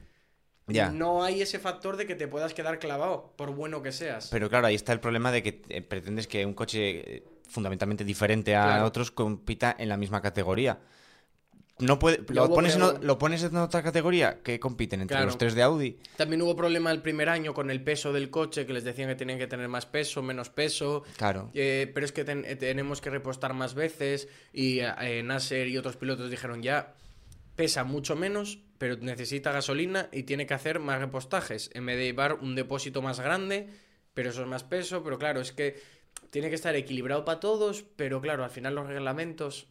Ya. 0.67 0.91
no 0.91 1.23
hay 1.23 1.43
ese 1.43 1.59
factor 1.59 1.99
de 1.99 2.07
que 2.07 2.15
te 2.15 2.27
puedas 2.27 2.55
quedar 2.55 2.79
clavado, 2.79 3.35
por 3.37 3.51
bueno 3.55 3.83
que 3.83 3.93
seas. 3.93 4.29
Pero 4.31 4.49
claro, 4.49 4.69
ahí 4.69 4.75
está 4.75 4.95
el 4.95 5.01
problema 5.01 5.31
de 5.33 5.43
que 5.43 5.61
eh, 5.69 5.83
pretendes 5.83 6.27
que 6.27 6.47
un 6.47 6.55
coche 6.55 7.17
eh, 7.17 7.25
fundamentalmente 7.47 8.05
diferente 8.05 8.57
a 8.57 8.63
Claro. 8.65 8.87
otros 8.87 9.11
compita 9.11 9.77
en 9.79 9.91
la 9.91 9.99
misma 9.99 10.23
categoría. 10.23 10.79
No 11.81 11.99
puede, 11.99 12.21
lo, 12.33 12.49
pones 12.51 12.77
en, 12.77 12.83
o- 12.83 13.01
que- 13.01 13.05
lo 13.07 13.19
pones 13.19 13.43
en 13.43 13.57
otra 13.57 13.83
categoría 13.83 14.41
que 14.43 14.61
compiten 14.61 15.01
entre 15.01 15.17
Claro. 15.17 15.27
los 15.27 15.39
tres 15.39 15.55
de 15.55 15.63
Audi. 15.63 15.99
También 16.17 16.41
hubo 16.43 16.55
problema 16.55 16.93
el 16.93 17.03
primer 17.03 17.29
año 17.29 17.53
con 17.53 17.69
el 17.71 17.83
peso 17.83 18.13
del 18.13 18.31
coche, 18.31 18.65
que 18.65 18.73
les 18.73 18.85
decían 18.85 19.09
que 19.09 19.17
tenían 19.17 19.39
que 19.39 19.49
tener 19.49 19.67
más 19.69 19.85
peso, 19.85 20.23
menos 20.23 20.51
peso. 20.51 21.03
Claro. 21.17 21.51
Eh, 21.53 21.91
pero 21.93 22.07
es 22.07 22.13
que 22.13 22.25
ten- 22.25 22.45
eh, 22.47 22.55
tenemos 22.55 23.01
que 23.01 23.11
repostar 23.11 23.55
más 23.55 23.75
veces 23.75 24.29
y 24.53 24.79
eh, 24.81 25.23
Nasser 25.25 25.67
y 25.67 25.77
otros 25.77 25.97
pilotos 25.97 26.31
dijeron 26.31 26.63
ya 26.63 26.95
pesa 27.57 27.85
mucho 27.85 28.15
menos 28.17 28.59
pero 28.79 28.97
necesita 28.97 29.53
gasolina 29.53 30.09
y 30.13 30.25
tiene 30.25 30.47
que 30.47 30.55
hacer 30.55 30.81
más 30.81 30.99
repostajes 31.01 31.71
en 31.75 31.87
vez 31.87 31.97
de 31.97 32.05
llevar 32.07 32.35
un 32.35 32.55
depósito 32.57 33.01
más 33.03 33.21
grande 33.21 33.69
pero 34.13 34.31
eso 34.31 34.43
es 34.43 34.49
más 34.49 34.65
peso 34.65 35.05
pero 35.05 35.19
claro 35.21 35.41
es 35.41 35.53
que 35.53 35.81
tiene 36.31 36.49
que 36.49 36.57
estar 36.57 36.75
equilibrado 36.75 37.25
para 37.25 37.39
todos 37.39 37.85
pero 37.95 38.21
claro 38.21 38.43
al 38.43 38.51
final 38.51 38.75
los 38.75 38.89
reglamentos 38.89 39.69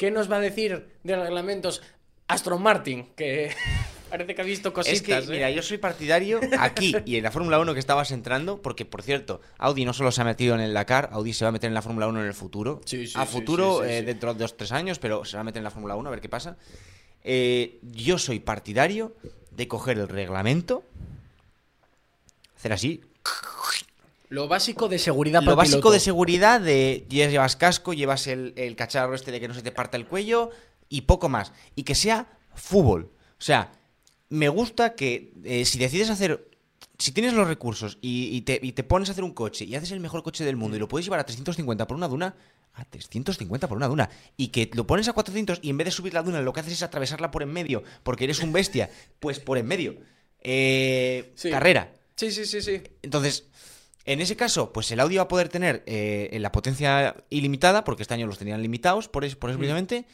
¿qué 0.00 0.10
nos 0.10 0.32
va 0.32 0.36
a 0.36 0.40
decir 0.40 0.88
de 1.04 1.14
reglamentos 1.14 1.82
Aston 2.26 2.62
Martin 2.62 3.12
que 3.14 3.54
parece 4.10 4.34
que 4.34 4.40
ha 4.40 4.44
visto 4.46 4.70
Es 4.70 4.74
cositas 4.74 5.26
que, 5.26 5.32
¿eh? 5.32 5.36
mira, 5.36 5.50
yo 5.50 5.60
soy 5.60 5.76
partidario 5.76 6.40
aquí 6.58 6.96
y 7.04 7.16
en 7.16 7.22
la 7.22 7.30
Fórmula 7.30 7.58
1 7.58 7.74
que 7.74 7.80
estabas 7.80 8.10
entrando, 8.10 8.62
porque 8.62 8.86
por 8.86 9.02
cierto, 9.02 9.42
Audi 9.58 9.84
no 9.84 9.92
solo 9.92 10.10
se 10.10 10.22
ha 10.22 10.24
metido 10.24 10.54
en 10.54 10.62
el 10.62 10.72
Dakar, 10.72 11.10
Audi 11.12 11.34
se 11.34 11.44
va 11.44 11.50
a 11.50 11.52
meter 11.52 11.68
en 11.68 11.74
la 11.74 11.82
Fórmula 11.82 12.08
1 12.08 12.18
en 12.18 12.26
el 12.26 12.32
futuro. 12.32 12.80
Sí, 12.86 13.06
sí, 13.06 13.12
a 13.14 13.26
futuro, 13.26 13.80
sí, 13.82 13.90
eh, 13.90 14.02
dentro 14.02 14.32
de 14.32 14.40
dos 14.40 14.56
tres 14.56 14.72
años, 14.72 14.98
pero 14.98 15.26
se 15.26 15.36
va 15.36 15.42
a 15.42 15.44
meter 15.44 15.60
en 15.60 15.64
la 15.64 15.70
Fórmula 15.70 15.96
1 15.96 16.08
a 16.08 16.10
ver 16.10 16.22
qué 16.22 16.30
pasa. 16.30 16.56
Eh, 17.22 17.78
yo 17.82 18.16
soy 18.16 18.40
partidario 18.40 19.14
de 19.50 19.68
coger 19.68 19.98
el 19.98 20.08
reglamento, 20.08 20.82
hacer 22.56 22.72
así, 22.72 23.02
lo 24.30 24.48
básico 24.48 24.88
de 24.88 24.98
seguridad 24.98 25.42
lo 25.42 25.56
básico 25.56 25.76
piloto. 25.78 25.92
de 25.92 26.00
seguridad 26.00 26.60
de 26.60 27.04
llevas 27.08 27.56
casco, 27.56 27.92
llevas 27.92 28.26
el, 28.26 28.54
el 28.56 28.74
cacharro 28.76 29.14
este 29.14 29.30
de 29.32 29.40
que 29.40 29.48
no 29.48 29.54
se 29.54 29.62
te 29.62 29.72
parta 29.72 29.96
el 29.96 30.06
cuello 30.06 30.50
y 30.88 31.02
poco 31.02 31.28
más. 31.28 31.52
Y 31.76 31.82
que 31.82 31.94
sea 31.94 32.38
fútbol. 32.54 33.12
O 33.32 33.42
sea, 33.42 33.72
me 34.28 34.48
gusta 34.48 34.94
que 34.94 35.32
eh, 35.44 35.64
si 35.64 35.78
decides 35.78 36.10
hacer... 36.10 36.48
Si 36.98 37.12
tienes 37.12 37.32
los 37.32 37.48
recursos 37.48 37.98
y, 38.02 38.36
y 38.36 38.42
te, 38.42 38.60
y 38.62 38.72
te 38.72 38.84
pones 38.84 39.08
a 39.08 39.12
hacer 39.12 39.24
un 39.24 39.32
coche 39.32 39.64
y 39.64 39.74
haces 39.74 39.90
el 39.92 40.00
mejor 40.00 40.22
coche 40.22 40.44
del 40.44 40.56
mundo 40.56 40.76
y 40.76 40.80
lo 40.80 40.86
puedes 40.88 41.06
llevar 41.06 41.20
a 41.20 41.24
350 41.24 41.86
por 41.86 41.96
una 41.96 42.08
duna, 42.08 42.34
a 42.74 42.84
350 42.84 43.68
por 43.68 43.76
una 43.78 43.88
duna, 43.88 44.10
y 44.36 44.48
que 44.48 44.70
lo 44.74 44.86
pones 44.86 45.08
a 45.08 45.14
400 45.14 45.60
y 45.62 45.70
en 45.70 45.78
vez 45.78 45.86
de 45.86 45.90
subir 45.92 46.12
la 46.12 46.22
duna 46.22 46.42
lo 46.42 46.52
que 46.52 46.60
haces 46.60 46.74
es 46.74 46.82
atravesarla 46.82 47.30
por 47.30 47.42
en 47.42 47.52
medio 47.52 47.82
porque 48.02 48.24
eres 48.24 48.40
un 48.40 48.52
bestia, 48.52 48.90
pues 49.18 49.40
por 49.40 49.56
en 49.56 49.66
medio. 49.66 49.96
Eh, 50.42 51.32
Sí. 51.34 51.50
Carrera. 51.50 51.92
sí 52.16 52.30
sí 52.30 52.44
sí 52.44 52.60
sí 52.60 52.82
Entonces, 53.02 53.46
en 54.12 54.20
ese 54.20 54.34
caso, 54.34 54.72
pues 54.72 54.90
el 54.90 54.98
audio 54.98 55.18
va 55.18 55.22
a 55.22 55.28
poder 55.28 55.48
tener 55.48 55.84
eh, 55.86 56.36
la 56.40 56.50
potencia 56.50 57.14
ilimitada, 57.30 57.84
porque 57.84 58.02
este 58.02 58.14
año 58.14 58.26
los 58.26 58.38
tenían 58.38 58.60
limitados, 58.60 59.06
por 59.06 59.24
eso, 59.24 59.38
por 59.38 59.50
eso 59.50 59.58
precisamente, 59.60 60.04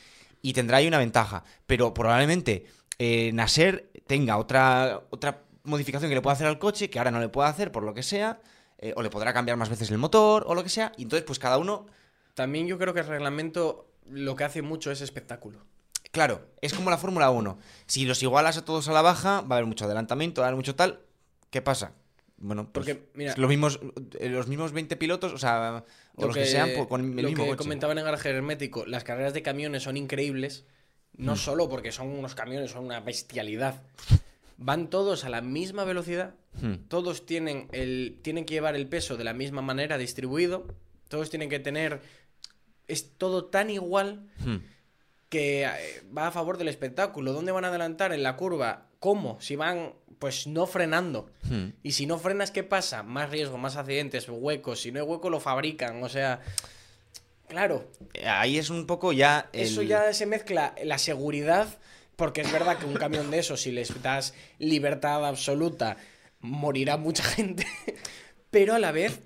y 0.42 0.52
tendrá 0.52 0.76
ahí 0.76 0.86
una 0.86 0.98
ventaja. 0.98 1.44
Pero 1.66 1.94
probablemente 1.94 2.66
eh, 2.98 3.30
Nasser 3.32 3.90
tenga 4.06 4.36
otra, 4.36 5.00
otra 5.08 5.44
modificación 5.64 6.10
que 6.10 6.14
le 6.14 6.20
pueda 6.20 6.34
hacer 6.34 6.46
al 6.46 6.58
coche, 6.58 6.90
que 6.90 6.98
ahora 6.98 7.10
no 7.10 7.20
le 7.20 7.30
pueda 7.30 7.48
hacer 7.48 7.72
por 7.72 7.84
lo 7.84 7.94
que 7.94 8.02
sea, 8.02 8.38
eh, 8.76 8.92
o 8.96 9.02
le 9.02 9.08
podrá 9.08 9.32
cambiar 9.32 9.56
más 9.56 9.70
veces 9.70 9.90
el 9.90 9.96
motor, 9.96 10.44
o 10.46 10.54
lo 10.54 10.62
que 10.62 10.68
sea, 10.68 10.92
y 10.98 11.04
entonces 11.04 11.24
pues 11.24 11.38
cada 11.38 11.56
uno... 11.56 11.86
También 12.34 12.66
yo 12.66 12.76
creo 12.76 12.92
que 12.92 13.00
el 13.00 13.06
reglamento 13.06 13.88
lo 14.10 14.36
que 14.36 14.44
hace 14.44 14.60
mucho 14.60 14.90
es 14.90 15.00
espectáculo. 15.00 15.64
Claro, 16.12 16.50
es 16.60 16.74
como 16.74 16.90
la 16.90 16.98
Fórmula 16.98 17.30
1. 17.30 17.58
Si 17.86 18.04
los 18.04 18.22
igualas 18.22 18.58
a 18.58 18.64
todos 18.66 18.88
a 18.88 18.92
la 18.92 19.00
baja, 19.00 19.40
va 19.40 19.56
a 19.56 19.58
haber 19.58 19.64
mucho 19.64 19.86
adelantamiento, 19.86 20.42
va 20.42 20.48
a 20.48 20.48
haber 20.48 20.56
mucho 20.56 20.74
tal. 20.74 21.00
¿Qué 21.48 21.62
pasa? 21.62 21.92
Bueno, 22.38 22.70
pues 22.70 22.86
Porque, 22.86 23.08
mira- 23.14 23.34
los 23.36 23.48
mismos, 23.48 23.80
eh, 24.18 24.28
los 24.28 24.46
mismos 24.46 24.72
20 24.72 24.96
pilotos, 24.96 25.32
o 25.32 25.38
sea, 25.38 25.84
o 26.16 26.26
los 26.26 26.34
que, 26.36 26.44
sean 26.44 26.70
por- 26.76 26.88
con 26.88 27.00
el 27.00 27.22
lo 27.22 27.28
mismo 27.30 27.44
que 27.44 27.50
coche. 27.50 27.58
comentaban 27.58 27.96
en 27.98 28.04
Garaje 28.04 28.28
Hermético, 28.30 28.84
las 28.86 29.04
carreras 29.04 29.32
de 29.32 29.42
camiones 29.42 29.84
son 29.84 29.96
increíbles, 29.96 30.66
no 31.16 31.32
Mm. 31.32 31.36
solo 31.36 31.68
porque 31.70 31.92
son 31.92 32.08
unos 32.08 32.34
camiones, 32.34 32.70
son 32.72 32.84
una 32.84 33.00
bestialidad. 33.00 33.82
Van 34.58 34.90
todos 34.90 35.24
a 35.24 35.30
la 35.30 35.40
misma 35.40 35.84
velocidad, 35.84 36.34
Hmm. 36.60 36.74
todos 36.88 37.24
tienen, 37.26 37.68
el, 37.72 38.18
tienen 38.22 38.44
que 38.44 38.54
llevar 38.54 38.76
el 38.76 38.86
peso 38.86 39.16
de 39.16 39.24
la 39.24 39.32
misma 39.32 39.62
manera 39.62 39.96
distribuido, 39.98 40.66
todos 41.08 41.30
tienen 41.30 41.48
que 41.48 41.58
tener... 41.58 42.00
Es 42.88 43.12
todo 43.18 43.46
tan 43.46 43.70
igual 43.70 44.28
Hmm. 44.44 44.56
que 45.28 45.64
eh, 45.64 46.02
va 46.16 46.28
a 46.28 46.30
favor 46.30 46.56
del 46.58 46.68
espectáculo. 46.68 47.32
¿Dónde 47.32 47.50
van 47.52 47.64
a 47.64 47.68
adelantar? 47.68 48.12
En 48.12 48.22
la 48.22 48.36
curva. 48.36 48.86
¿Cómo? 49.00 49.38
Si 49.40 49.56
van, 49.56 49.92
pues 50.18 50.46
no 50.46 50.66
frenando. 50.66 51.30
Hmm. 51.44 51.68
Y 51.82 51.92
si 51.92 52.06
no 52.06 52.18
frenas, 52.18 52.50
¿qué 52.50 52.62
pasa? 52.62 53.02
Más 53.02 53.30
riesgo, 53.30 53.58
más 53.58 53.76
accidentes, 53.76 54.28
huecos. 54.28 54.80
Si 54.80 54.92
no 54.92 55.00
hay 55.00 55.06
hueco, 55.06 55.30
lo 55.30 55.40
fabrican. 55.40 56.02
O 56.02 56.08
sea, 56.08 56.40
claro, 57.48 57.90
Ahí 58.26 58.58
es 58.58 58.70
un 58.70 58.86
poco 58.86 59.12
ya. 59.12 59.48
el- 59.52 59.62
eso 59.62 59.82
ya 59.82 60.12
se 60.14 60.26
mezcla 60.26 60.74
la 60.82 60.98
seguridad, 60.98 61.68
porque 62.16 62.40
es 62.40 62.50
verdad 62.52 62.78
que 62.78 62.86
un 62.86 62.94
camión 62.94 63.30
de 63.30 63.38
esos, 63.40 63.60
si 63.60 63.72
les 63.72 64.02
das 64.02 64.34
libertad 64.58 65.24
absoluta, 65.26 65.96
morirá 66.40 66.96
mucha 66.96 67.22
gente. 67.24 67.66
Pero 68.50 68.74
a 68.74 68.78
la 68.78 68.92
vez 68.92 69.20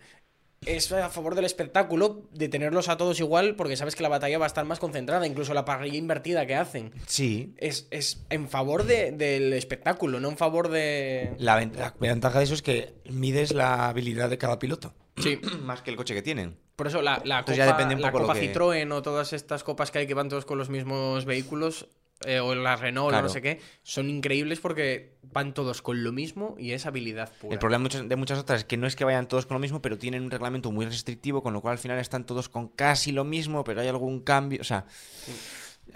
es 0.67 0.93
a 0.93 1.09
favor 1.09 1.35
del 1.35 1.47
espectáculo 1.47 2.29
de 2.33 2.49
tenerlos 2.51 2.91
a 2.91 2.99
todos 2.99 3.19
igual, 3.19 3.57
porque 3.57 3.77
sabes 3.79 3.97
que 3.97 4.03
la 4.03 4.11
batalla 4.11 4.39
va 4.39 4.45
a 4.45 4.47
estar 4.47 4.65
más 4.67 4.79
concentrada, 4.79 5.27
incluso 5.27 5.55
la 5.55 5.65
parrilla 5.65 5.97
invertida 5.97 6.45
que 6.47 6.55
hacen. 6.55 6.93
Sí. 7.07 7.55
Es, 7.57 7.89
es 7.91 8.27
en 8.29 8.47
favor 8.49 8.85
de- 8.85 9.11
del 9.13 9.55
espectáculo, 9.55 10.21
no 10.21 10.29
en 10.29 10.37
favor 10.37 10.69
de... 10.69 11.35
La, 11.39 11.57
ven- 11.57 11.73
la 11.77 11.95
ventaja 11.99 12.39
de 12.39 12.45
eso 12.45 12.55
es 12.55 12.61
que 12.63 12.93
mides 13.11 13.55
la 13.55 13.89
habilidad 13.89 14.29
de 14.29 14.37
cada 14.37 14.59
piloto. 14.59 14.93
Sí. 15.17 15.41
Más 15.63 15.81
que 15.81 15.91
el 15.91 15.97
coche 15.97 16.15
que 16.15 16.23
tienen. 16.23 16.59
Por 16.77 16.87
eso 16.89 17.01
la, 17.01 17.23
la 17.25 17.39
Entonces 17.41 17.63
copa, 17.65 17.71
ya 17.71 17.77
depende 17.77 17.95
un 17.95 18.03
la 18.03 18.13
poco 18.13 18.27
copa 18.27 18.39
que- 18.39 18.53
Citroën 18.55 18.93
o 18.93 19.01
todas 19.03 19.33
estas 19.33 19.65
copas 19.65 19.91
que 19.91 20.01
hay 20.01 20.07
que 20.07 20.15
van 20.15 20.29
todos 20.29 20.45
con 20.45 20.59
los 20.59 20.69
mismos 20.69 21.25
vehículos, 21.25 21.89
eh, 22.27 22.41
o 22.41 22.55
la 22.55 22.77
Renault 22.77 23.15
o 23.15 23.23
no 23.23 23.29
sé 23.29 23.41
qué, 23.41 23.61
son 23.83 24.11
increíbles 24.11 24.61
porque 24.61 25.17
van 25.23 25.55
todos 25.55 25.81
con 25.81 26.05
lo 26.05 26.13
mismo 26.13 26.55
y 26.59 26.73
es 26.73 26.85
habilidad 26.85 27.33
pura. 27.41 27.55
El 27.55 27.59
problema 27.59 27.89
de 27.89 28.17
muchas 28.17 28.39
otras 28.39 28.61
es 28.61 28.65
que 28.67 28.77
no 28.77 28.87
es 28.87 28.97
que 28.97 29.05
vayan 29.05 29.27
todos 29.27 29.47
con 29.47 29.55
lo 29.55 29.61
mismo, 29.61 29.81
pero 29.81 29.99
tienen 29.99 30.23
un 30.23 30.31
reglamento 30.31 30.71
muy 30.71 30.85
restrictivo, 30.85 31.43
con 31.43 31.53
lo 31.53 31.61
cual 31.61 31.73
al 31.73 31.79
final 31.79 31.99
están 31.99 32.27
todos 32.27 32.49
con 32.49 32.69
casi 32.69 33.13
lo 33.13 33.25
mismo, 33.25 33.65
pero 33.65 33.81
hay 33.81 33.89
algún 33.89 34.21
cambio. 34.21 34.61
O 34.61 34.65
sea. 34.65 34.85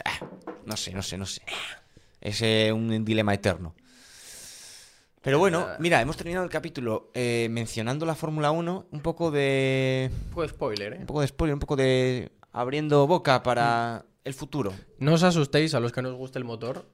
ah, 0.04 0.26
No 0.64 0.76
sé, 0.76 0.92
no 0.92 1.02
sé, 1.02 1.18
no 1.18 1.26
sé. 1.26 1.42
Es 2.20 2.40
eh, 2.40 2.72
un 2.72 3.04
dilema 3.04 3.34
eterno. 3.34 3.74
Pero 5.20 5.38
bueno, 5.38 5.66
mira, 5.78 6.02
hemos 6.02 6.18
terminado 6.18 6.44
el 6.44 6.50
capítulo 6.50 7.10
eh, 7.14 7.48
mencionando 7.50 8.04
la 8.04 8.14
Fórmula 8.14 8.50
1, 8.50 8.88
un 8.90 9.00
poco 9.00 9.30
de. 9.30 10.10
Un 10.10 10.30
poco 10.30 10.42
de 10.42 10.48
spoiler, 10.48 10.92
¿eh? 10.92 10.98
Un 11.00 11.06
poco 11.06 11.20
de 11.22 11.28
spoiler, 11.28 11.54
un 11.54 11.60
poco 11.60 11.76
de. 11.76 12.30
abriendo 12.52 13.06
boca 13.06 13.42
para 13.42 14.04
el 14.24 14.34
futuro. 14.34 14.72
No 14.98 15.14
os 15.14 15.22
asustéis 15.22 15.74
a 15.74 15.80
los 15.80 15.92
que 15.92 16.02
nos 16.02 16.14
guste 16.14 16.38
el 16.38 16.44
motor. 16.44 16.88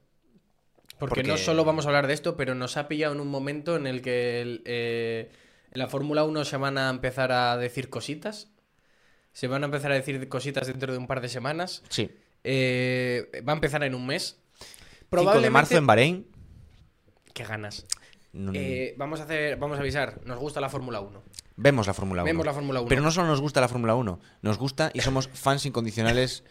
Porque, 0.99 1.15
Porque- 1.15 1.23
no 1.23 1.37
solo 1.37 1.65
vamos 1.65 1.85
a 1.85 1.89
hablar 1.89 2.07
de 2.07 2.13
esto, 2.13 2.37
pero 2.37 2.53
nos 2.53 2.77
ha 2.77 2.87
pillado 2.87 3.13
en 3.13 3.19
un 3.21 3.27
momento 3.29 3.75
en 3.75 3.87
el 3.87 4.01
que 4.01 4.41
el, 4.41 4.61
eh, 4.65 5.31
en 5.71 5.79
la 5.79 5.87
Fórmula 5.87 6.23
1 6.23 6.45
se 6.45 6.57
van 6.57 6.77
a 6.77 6.89
empezar 6.89 7.31
a 7.31 7.57
decir 7.57 7.89
cositas. 7.89 8.49
Se 9.33 9.47
van 9.47 9.63
a 9.63 9.65
empezar 9.65 9.91
a 9.91 9.95
decir 9.95 10.27
cositas 10.29 10.67
dentro 10.67 10.91
de 10.91 10.97
un 10.99 11.07
par 11.07 11.21
de 11.21 11.29
semanas. 11.29 11.81
Sí. 11.89 12.11
Eh, 12.43 13.31
va 13.47 13.53
a 13.53 13.55
empezar 13.55 13.83
en 13.83 13.95
un 13.95 14.05
mes. 14.05 14.37
5 15.09 15.39
de 15.41 15.49
marzo 15.49 15.77
en 15.77 15.87
Bahrein. 15.87 16.27
Qué 17.33 17.43
ganas. 17.45 17.85
No- 18.33 18.51
Eh, 18.53 18.93
vamos 18.97 19.19
a 19.19 19.23
hacer, 19.23 19.57
vamos 19.57 19.77
a 19.77 19.81
avisar. 19.81 20.21
Nos 20.25 20.37
gusta 20.39 20.61
la 20.61 20.69
Fórmula 20.69 20.99
1. 20.99 21.23
Vemos 21.55 21.87
la 21.87 21.93
Fórmula 21.93 22.21
1. 22.23 22.25
Vemos 22.29 22.45
la 22.45 22.53
Fórmula 22.53 22.79
1. 22.81 22.89
Pero 22.89 23.01
no 23.01 23.11
solo 23.11 23.27
nos 23.27 23.41
gusta 23.41 23.59
la 23.61 23.67
Fórmula 23.67 23.95
1, 23.95 24.19
nos 24.41 24.57
gusta 24.57 24.91
y 24.93 25.01
somos 25.01 25.27
fans 25.29 25.65
incondicionales 25.65 26.43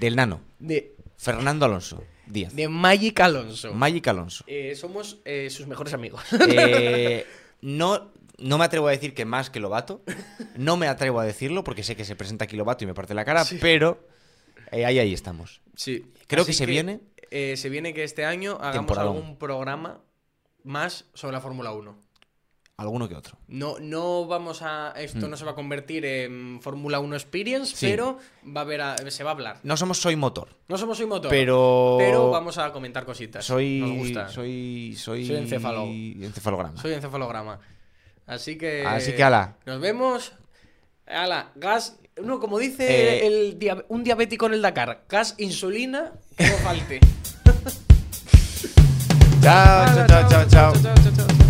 del 0.00 0.16
nano, 0.16 0.40
De, 0.58 0.94
Fernando 1.16 1.64
Alonso 1.66 2.02
Díaz. 2.26 2.54
de 2.54 2.68
Magic 2.68 3.18
Alonso. 3.20 3.72
Magic 3.74 4.06
Alonso. 4.08 4.44
Eh, 4.46 4.74
somos 4.74 5.20
eh, 5.24 5.48
sus 5.50 5.66
mejores 5.66 5.94
amigos. 5.94 6.22
Eh, 6.48 7.26
no, 7.60 8.10
no 8.38 8.58
me 8.58 8.64
atrevo 8.64 8.88
a 8.88 8.90
decir 8.90 9.14
que 9.14 9.24
más 9.24 9.50
que 9.50 9.60
Lobato. 9.60 10.02
No 10.56 10.76
me 10.76 10.88
atrevo 10.88 11.20
a 11.20 11.24
decirlo 11.24 11.64
porque 11.64 11.82
sé 11.82 11.96
que 11.96 12.04
se 12.04 12.16
presenta 12.16 12.44
aquí 12.44 12.56
Lobato 12.56 12.84
y 12.84 12.86
me 12.86 12.94
parte 12.94 13.14
la 13.14 13.24
cara, 13.24 13.44
Sí. 13.44 13.58
pero 13.60 14.06
eh, 14.72 14.84
ahí, 14.84 14.98
ahí 14.98 15.12
estamos. 15.14 15.60
sí. 15.76 16.04
Creo 16.26 16.42
Así 16.42 16.52
que 16.52 16.56
se 16.58 16.66
viene. 16.66 17.00
se 17.30 17.68
viene 17.68 17.92
que 17.94 18.02
este 18.04 18.24
año 18.24 18.58
hagamos 18.60 18.96
algún 18.96 19.36
programa 19.38 20.00
más 20.62 21.04
sobre 21.14 21.34
la 21.34 21.40
Fórmula 21.42 21.72
1. 21.72 21.98
Alguno 22.76 23.08
que 23.08 23.14
otro. 23.14 23.38
No, 23.46 23.76
no 23.80 24.26
vamos 24.26 24.60
a. 24.62 24.92
Esto 24.96 25.28
no 25.28 25.36
se 25.36 25.44
va 25.44 25.52
a 25.52 25.54
convertir 25.54 26.04
en 26.04 26.58
Fórmula 26.60 26.98
1 26.98 27.14
Experience, 27.14 27.72
Mm. 27.72 27.76
Sí. 27.78 27.86
pero 27.88 28.18
va 28.44 28.62
a 28.62 28.64
haber 28.64 28.80
a- 28.80 28.96
se 29.12 29.22
va 29.22 29.30
a 29.30 29.34
hablar. 29.34 29.60
No 29.62 29.76
somos 29.76 29.98
Soy 30.00 30.16
Motor, 30.16 30.48
No 30.66 30.76
somos 30.76 30.96
Soy 30.98 31.06
Motor, 31.06 31.30
pero. 31.30 31.94
pero 32.00 32.30
vamos 32.30 32.58
a 32.58 32.72
comentar 32.72 33.04
cositas. 33.04 33.44
Soy. 33.44 33.78
Nos 33.78 33.90
gusta. 33.92 34.28
Soy. 34.28 34.96
Soy. 34.98 35.24
Soy 35.24 35.36
encéfalo. 35.36 35.84
Encefalograma. 35.84 36.80
Soy 36.80 36.94
encefalograma. 36.94 37.60
Así 38.26 38.58
que. 38.58 38.84
Así 38.84 39.12
que, 39.12 39.22
ala. 39.22 39.56
Nos 39.66 39.80
vemos. 39.80 40.32
Ala, 41.06 41.52
gas. 41.54 41.96
No, 42.20 42.40
como 42.40 42.58
dice 42.58 42.86
Eh, 43.22 43.26
el 43.26 43.84
un 43.88 44.02
diabético 44.02 44.46
en 44.46 44.54
el 44.54 44.62
Dakar, 44.62 45.04
gas, 45.08 45.36
insulina, 45.38 46.12
que 46.36 46.46
no 46.48 46.56
falte. 46.56 47.00
chao, 49.42 50.06
chao, 50.08 50.28
chao, 50.28 50.48
chao. 50.48 50.72
chao. 50.74 51.43